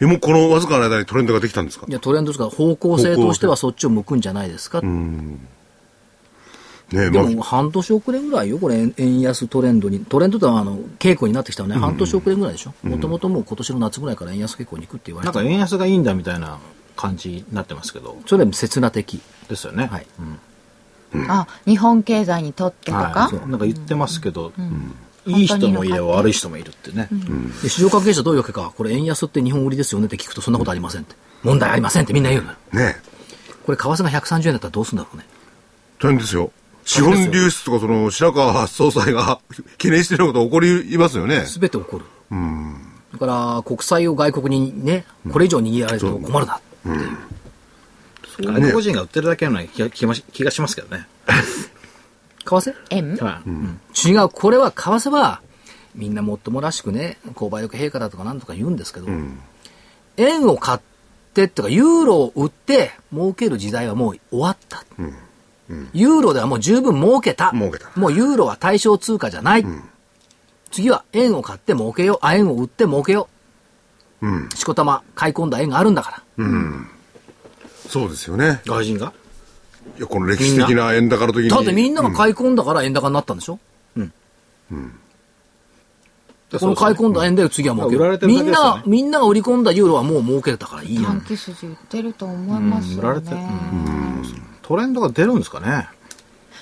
[0.00, 1.86] え、もうこのわずかな間にトレンドができたんですか？
[1.88, 4.80] いや、トレンドですから方向性としてはそっちを向くんじゃないですか？
[4.82, 5.38] ね
[7.10, 10.04] まあでも、半年遅れぐらいよ、これ、円円安トレンドに。
[10.04, 12.74] トレンドとは、あの、傾向になってきたのね、半年遅れぐらいでしょ？
[12.84, 15.38] もともともう今年の夏ぐらいから円安傾向に行くって言われてた。
[15.40, 16.58] なんか円安がいいんだみたいな
[16.94, 18.16] 感じになってますけど。
[18.26, 19.20] それは刹那的。
[19.48, 19.86] ですよね。
[19.86, 20.06] はい。
[21.28, 23.48] あ日本経済にとってとか、はい。
[23.48, 24.52] なんか言ってますけど、
[25.26, 27.08] いい人もいれば悪い人もいるってね。
[27.62, 31.14] で市場関係者どういうわけか、これ円安って日本売りですよねって聞くとそんなことありませんって。
[31.42, 32.56] 問題ありませんってみんな言うのよ。
[32.72, 32.96] ね
[33.64, 35.26] これ為替が130円だったらどうするんだろうね。
[36.00, 36.52] 大変ですよ。
[36.84, 39.40] 資本流出とか、その、白川総裁が
[39.76, 41.44] 懸念していること起こりますよね。
[41.46, 42.04] すべて起こる。
[43.12, 46.60] だから、国債を外国にね、これ以上握られると困るな。
[48.38, 51.08] 外国人が売ってるだけのような気がしますけどね。
[52.46, 54.08] 為替円はい。
[54.10, 54.28] 違う。
[54.28, 55.40] これは、為替は、
[55.94, 59.06] みんなもっともらしくね、購買力陛下だとかなんとか言うんですけど、
[60.16, 60.80] 円を買っ
[61.34, 64.84] てとか、ユーロを売って儲ける時代はもう終わった。
[65.92, 67.50] ユーロではもう十分儲けた。
[67.52, 69.66] 儲けたもうユーロは対象通貨じゃない。
[70.70, 72.18] 次は円を買って儲けよう。
[72.22, 73.28] あ、円を売って儲けよ
[74.54, 76.44] しこたま買い込んだ縁があるんだから。
[77.88, 78.60] そうですよね。
[78.66, 79.12] 外人が？
[79.98, 81.50] いや、この歴史的な円高の時に。
[81.50, 83.58] だってみんなが買い込んだから円高になったんでしょ？
[86.58, 88.18] この買い込んだ円で次は儲ける。
[88.26, 91.04] みんな、みんなが売り込んだユーロはもう儲けたからいいやん。
[91.04, 93.48] 短期筋売ってると思いますよ売られてるね。
[94.62, 95.88] トレンドが出るんですかね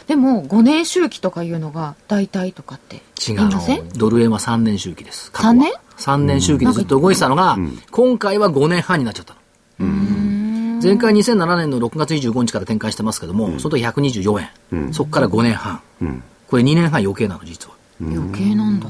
[0.06, 3.80] でも、5年周期とかいうのが大体とかって違言いません？
[3.80, 3.88] う。
[3.96, 5.30] ドル円は3年周期です。
[5.32, 7.58] 過去は3年 ?3 年周期でずっと動いてたのが、
[7.90, 9.34] 今回は5年半になっちゃった
[9.80, 10.23] の。
[10.84, 14.92] 前回2007年の6月25日から展開してますけども、その時124円。
[14.92, 15.80] そこから5年半。
[16.46, 17.74] これ2年半余計なの、実は。
[18.02, 18.86] 余計なんだ。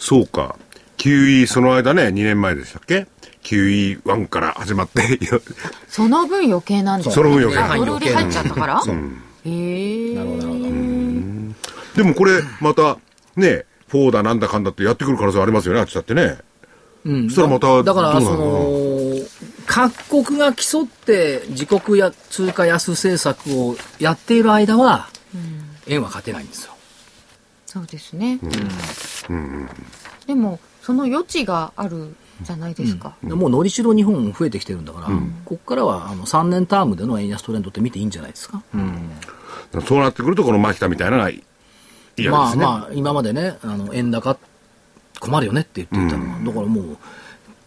[0.00, 0.56] そうか。
[0.98, 3.06] QE その間ね、2年前でしたっけ
[3.44, 5.20] ?QE1 から始まって、
[5.86, 8.82] その分余計なんだよその分余計あドル売り入っちゃったから
[9.44, 10.14] へえ。
[10.16, 10.72] なるほどなるほど
[11.96, 12.98] でもこれ、また、
[13.36, 16.38] ね、フォーだなんだかんだってやってくる可能性ありますよね、あっちだってね。
[17.04, 18.91] うんそしたらまただから、その、
[19.72, 25.08] 各国が競って自国や通貨安政策をやっている間は、
[25.86, 26.74] 円は勝てないんですよ。
[27.64, 28.38] そうですね。
[30.26, 33.16] でも、その余地があるじゃないですか。
[33.22, 38.62] もうのりしろ日本増えてきてるんだから、ここからはあの3年タームでの円安トレンドって見ていいんじゃないですか。
[39.86, 41.44] そうなってくると、この牧田みたいなのが嫌で
[42.16, 42.30] すね。
[42.30, 44.36] まあまあ、今までね、あの円高
[45.18, 46.98] 困るよねって言っていたのは、だからもう、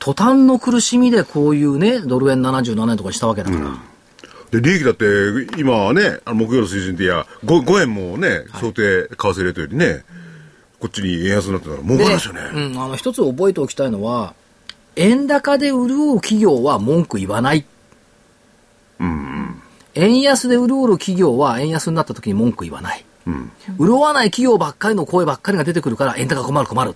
[0.05, 3.71] 途端の苦しみでこういうね、ドル円77円とかにしたわけだから。
[4.51, 5.05] で、利益だって、
[5.57, 10.03] 今はね、あの木曜の水準でいや、5, 5円もね、想定為替レートよりね、
[10.79, 12.41] こっちに円安になってたら儲かりますよね。
[12.53, 14.35] うん、あの一つ覚えておきたいのは、
[14.95, 17.65] 円高で潤う企業は文句言わない。
[19.95, 23.03] 円安で潤う企業は円安になった時に文句言わない。
[23.79, 26.93] 潤わない企業ばっかりの声ばっかりが出てくるから円高困る困る。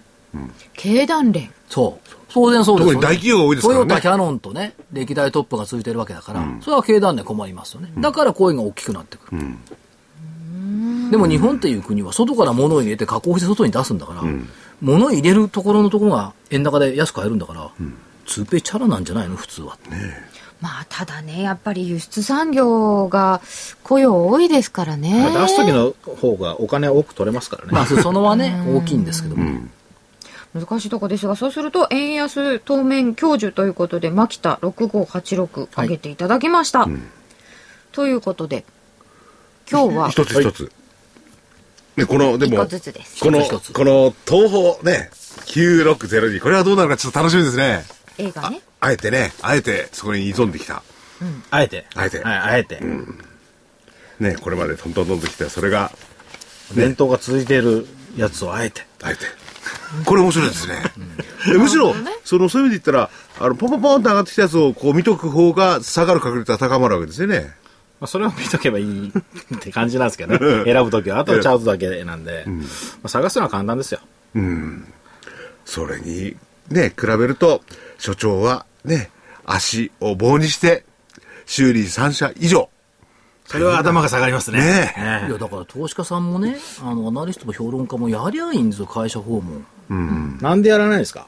[0.74, 1.52] 経団連。
[1.70, 2.10] そう。
[2.32, 3.00] 当然そうですよ、ね。
[3.00, 7.92] 特に大企業が多いですからねトヨタ、キャノンとね、歴代トップが続いてるわけだから、それは経団連困りますよね。
[7.98, 9.42] だから声が大きくなってくる。
[11.10, 14.24] でも日本っていう国は外から物を入れて加工して外に出すんだから、
[14.82, 17.72] 物を入れるところのところが円高で安く買えるんだから、
[18.28, 19.36] ツーペイチャラなんじゃないの？
[19.36, 19.78] 普通は。
[20.62, 23.42] まあ、ただね、やっぱり輸出産業が
[23.82, 25.32] 雇用多いですからね。
[25.34, 29.62] 出す時の方がお金多く取れますからね、まあ、そのはね、大きいんですけども。
[30.54, 36.88] 難しいとこですが、そうすると、円安当面享受ということで、牧田6586はい上げていただきました。
[37.92, 38.66] ということで、
[39.70, 40.72] 今日は、一つ一つ。
[41.98, 45.10] ね、この、でも、ですこの、この、東宝ね、
[45.46, 47.86] 9602、これはどうなるかちょっと楽しみですね。
[48.18, 48.62] 映画ね。
[48.80, 50.82] あえてね、あえてそこに挑んできた。
[51.52, 52.80] あえてあえてはい、あえて、
[54.20, 55.92] ね、これまでトントントンときて、それが、
[56.74, 59.39] 伝統が続いているやつをあえてあえて。
[60.06, 60.76] これ面白いですね。
[61.48, 63.10] えむしろ、その、そういう意味で言った
[63.40, 67.56] ら、あの、ポンポンポンって上がってきたやつを、こう見とく方が下がる確率が高まるわけですよね。
[68.00, 70.64] まあ、それを見とけばいいって感じなんですけどね。
[70.64, 71.20] 選ぶ時は。
[71.20, 72.64] あとはチャートだけなんで、ま
[73.04, 74.00] あ、探すのは簡単ですよ。
[75.66, 76.36] それに、
[76.70, 77.62] ね、比べると、
[77.98, 79.12] 所長は、ね、
[79.46, 80.86] 足を棒にして、
[81.46, 82.70] 修理3社以上。
[83.46, 84.60] それは頭が下がりますね。
[84.60, 84.94] ね
[85.26, 85.30] え。
[85.30, 89.66] いや、だから投資家さんもね、あの、アナリストも評論家もやりゃいいんですよ、会社訪問。
[89.90, 91.28] なんでやらないですか？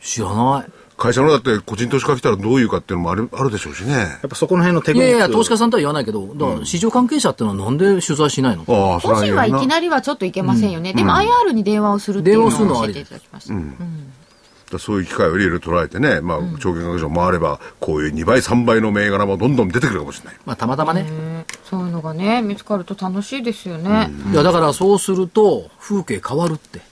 [0.00, 0.70] 知らない。
[0.96, 3.92] 会社のだって個人投資家来たらどういうかっていうのもあるあるでしょうしね。
[3.92, 8.64] やっぱそこの辺のテクニックいやいや、投資家さんとは言わないけど、だから市場関係者ってのはなんで取材しないの？
[8.66, 9.66] ああ、それ個人はいきり。
[9.68, 10.92] なりはちょっといけませんよね。
[10.94, 14.78] でも IR に電話をするっていうのを教えていただきました。
[14.78, 20.36] そういう機会をいろいろ捉えてね、まあ、証券会社を回れば、こういう2倍、3倍の銘柄もどんどん出てくるかもしれない。
[20.44, 21.04] まあ、たまたまね。
[21.04, 24.10] ねそういうのがね、見つかると楽しいですよね。
[24.30, 26.82] いや、だからそうすると、風景変わるって。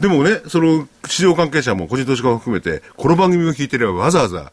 [0.00, 4.52] でもね、その、市場関係者も個人投資家も含めて、この番組を聞いてればわざわざ、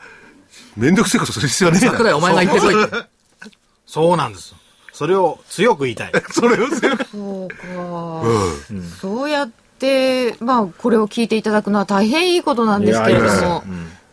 [0.78, 3.02] めんどくせえことする必要はねえな桜井お前が言ってこい。
[3.86, 4.56] そうなんです
[4.94, 7.06] それを強く言いたい それを強く。
[7.12, 8.24] そうか、
[9.02, 13.64] そうやって、まあ、これを聞いていただくのは大変いいことなんですけれども、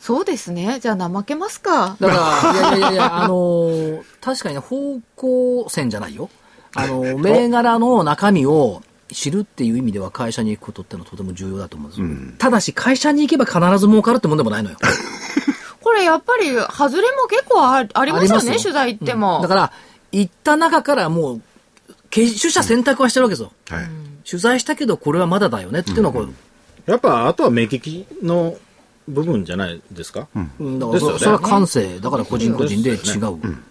[0.01, 0.79] そうですね。
[0.81, 1.97] じゃあ、怠けますか。
[2.01, 6.31] だから、いやいやいやいや、あのー確かにね方向線じゃないよ。
[6.75, 12.37] あのー銘柄の中身を知るっていう意味では会社に行くことってのはとても重要だと思うんですよ。
[12.39, 14.77] ただし、会社に行けば必ず儲かるってもんでもないのよ。
[15.81, 19.41] これやっぱり、外れも結構あありますよね、取材行っても。
[19.41, 19.73] だから、
[20.13, 21.43] 行った中からもう、
[22.11, 23.53] け取捨選択はしてるわけですよ。
[23.69, 23.89] はい。
[24.29, 26.27] 取材したけど、これはまだだよねっていうのはこれ、
[26.87, 28.57] やっぱあとは目利きの
[29.09, 32.99] 部分じゃないですか、うんだからねそそれは感性だから個人個人で違う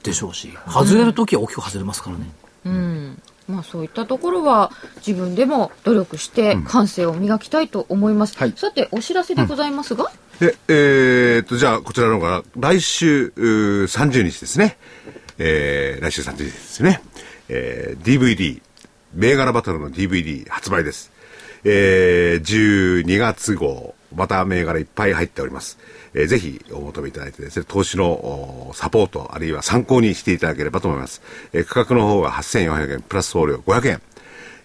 [0.04, 2.26] でしょうし、外れるときは大きく外れますからね。
[2.66, 3.22] うん。
[3.48, 4.72] まあそういったところは
[5.06, 8.38] 自分でも努力して感性を磨きたいと思います。
[8.38, 14.78] はいさて、お知らせでございますが、で、えーっと、じゃあ、こちらの方が、来週、うー30日ですね。
[15.40, 17.02] えー、来週30日ですね。
[17.50, 18.62] えー、DVD、
[19.16, 21.12] 銘柄バトルの DVD 発売です。
[21.64, 25.80] えー、12月号、また銘柄いっぱい入っております。
[26.18, 31.22] えーぜひお求めいただいてですね、投資のおサポート、あるいは参考にしていただければと思います。
[31.54, 34.02] えー価格の方が8400円、プラス送料500円。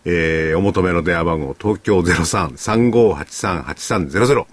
[0.04, 4.46] えー、お求めの電話番号、東京03-3583-8300。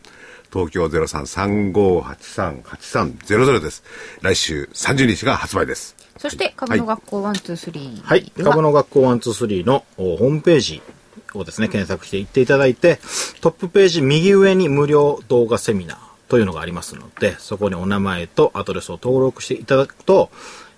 [0.52, 3.84] 東京03-3583-8300です。
[4.22, 5.96] 来週30日が発売です。
[6.18, 8.30] そして株の学校123はい。
[8.36, 10.82] では株の学校123のおホームページ
[11.34, 13.00] をですね、検索していっていただいて、
[13.42, 20.30] トップページ右上に無料動画セミナーというのがありますので、そこにお名前とアドレスを登録していただくと、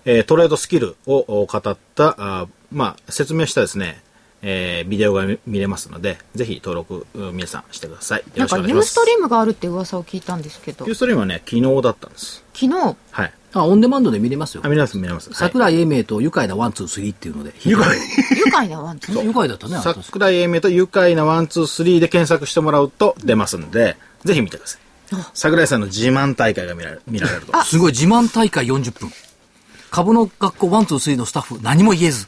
[0.04, 4.02] えートレードスキルをお語った、あーまあ、説明したですね、
[4.42, 8.20] えービデオが見見れますので、ぜひ登録、うん皆さんしてください。
[8.20, 8.74] よなんかろしくお願いします。
[8.74, 12.42] ユーストリームがあるって噂を聞いたんですけどユーストリームはね、昨日だったんです。
[12.54, 12.96] 昨日？
[13.10, 13.32] はい。
[13.54, 14.68] あ、オンデマンドで見れますよあ、。
[14.68, 15.28] 見れます、見れます。
[15.28, 17.52] はい桜井英明と愉快な one, two, three っていうので。
[17.66, 17.96] 愉快
[18.34, 24.81] 愉快な one, twoー 愉快だったね、桜井英明と愉快な one, two, three で検索してもらうと出ますんで、ぜひ見てください。
[25.34, 27.62] 桜井さんの自慢大会が見られる見られると。
[27.64, 29.12] すごい自慢大会40分。
[29.90, 32.26] 株の学校 one, two, three のスタッフ何も言えず。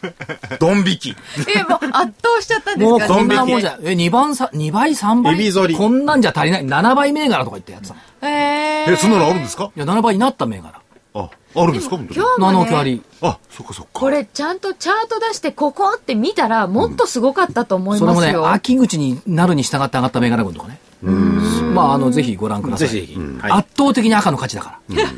[0.58, 1.16] ドン引き。
[1.54, 2.90] えもう圧倒しちゃったんですか？
[2.90, 5.34] もうこんなドン引きもんじゃ、え、2番さ、2倍、3倍？
[5.34, 6.64] エビ反りこんなんじゃ足りない。
[6.64, 7.94] 7倍銘柄とか言ってやつだ。
[7.96, 9.70] いええ、そんなのあるんですか？
[9.76, 10.80] や、7倍になった銘柄。
[11.14, 11.96] あ、あるんですか？
[11.98, 13.90] 本当に今日も7のキャねリあ、そっかそっか。
[13.92, 20.80] これちゃんとチャート出してここって見たらもっとすごかったと思いそれもね、ますよ、秋口になるに従って上がった銘柄分とかね。
[21.02, 22.88] まあ、あの、ぜひご覧ください。
[22.88, 23.16] ぜひ。
[23.16, 23.52] はい。
[23.52, 25.02] 圧倒的に赤の勝ちだから。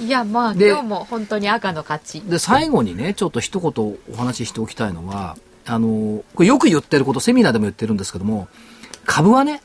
[0.00, 8.48] いやまあで今日も本当に赤の勝ちで、最後にね、ちょっと一言お話ししておきたいのは、あの、これよく言ってること、セミナーでも言ってるんですけども、
[9.06, 9.62] 株はね、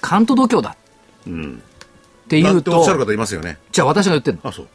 [0.00, 0.76] 関東度胸だ。
[1.26, 3.58] っていうとおっしゃ、る方いますよね。
[3.72, 4.48] じゃあ私が言ってるの。
[4.48, 4.68] あ、そう。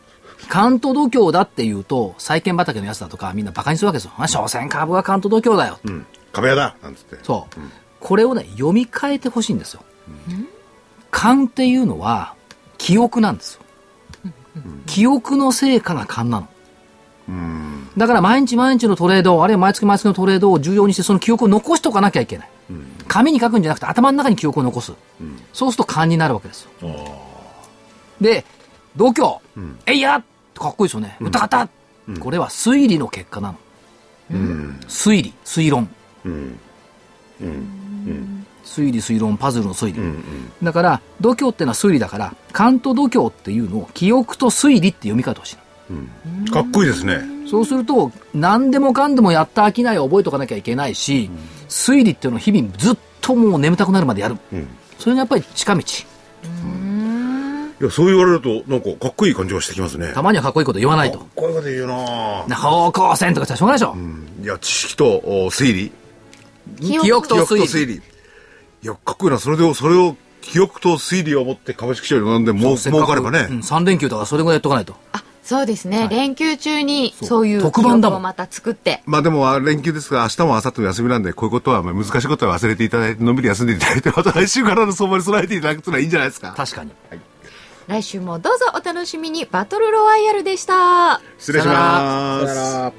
[0.50, 4.12] 関東度胸だっていうと、債券畑のやつだとかみんな馬鹿にするわけですよ。
[4.18, 5.80] あ、所詮株は関東度胸だよ。
[5.86, 6.06] うん。
[6.34, 7.18] 壁屋だなんつって。
[7.24, 7.60] そう、
[8.06, 9.84] これをね、読み替えてほしいんですよ。
[11.10, 12.36] 勘っていうのは、
[12.78, 13.62] 記憶なんですよ。
[14.86, 16.48] 記憶の成果が勘なの。
[17.30, 17.90] うん。
[17.98, 22.50] だから毎日毎日のトレード、あるいは毎月毎月のトレードを重要にして、その記憶を残しておかなきゃいけない。
[23.08, 24.94] 紙に書くんじゃなくて頭の中に記憶を残す。
[25.52, 26.70] そうすると勘になるわけですよ。
[28.22, 28.46] で、
[28.96, 29.40] 度胸、
[29.88, 31.18] えいやかっこいいですよね。
[31.22, 31.68] 歌方、
[32.20, 33.58] これは推理の結果なの。
[34.88, 35.90] 推理、推論。
[38.64, 40.02] 推理、推論、パズルの推理。
[40.64, 45.62] だから、度胸ってのは推理だから、勘と度胸っていうのを記憶と推理って読み替えてほしいの。
[46.52, 47.20] かっこいいですね。
[47.50, 51.30] そうすると、何でもかんでもやった商いを覚えておかなきゃいけないし、
[51.70, 54.38] 推理っていうのを日々ずっともう眠たくなるまでやる。
[54.98, 55.82] それがやっぱり近道。
[55.82, 55.84] い
[57.84, 60.12] や、そう言われると、なんかかっこいい感じがしてきますね。
[60.14, 61.20] たまにはかっこいいこと言わないと。
[61.36, 63.96] こういうこと言うなな方向線とかじゃしょうがないでしょ。
[64.44, 65.92] いや、知識とお推理。
[66.80, 67.64] 記憶と記憶と推理。
[67.64, 67.96] 推理。
[67.96, 68.02] い
[68.88, 69.40] や、かっこいいな。
[69.40, 73.48] それで、それを、記憶と推理を持って株式市場に飲んで、もう、儲かればね。
[73.50, 74.96] うん、3連休とかそれぐらいやっとかないと。
[75.12, 86.54] あそうですね、連休中にそういう特番だもんまた作ってまあでも、あ連休ですが、明日も明後日も休みなんで、こういうことは、まあ難しいことは忘れていただいて、のんびり休んでいただいて、また来週からの相場に備えていただくというのはいいんじゃないですか。
[86.58, 86.92] 確かに。
[87.88, 92.48] 来週もどうぞお楽しみにバトルロワイヤルでした失礼します。
[92.48, 92.94] さよなら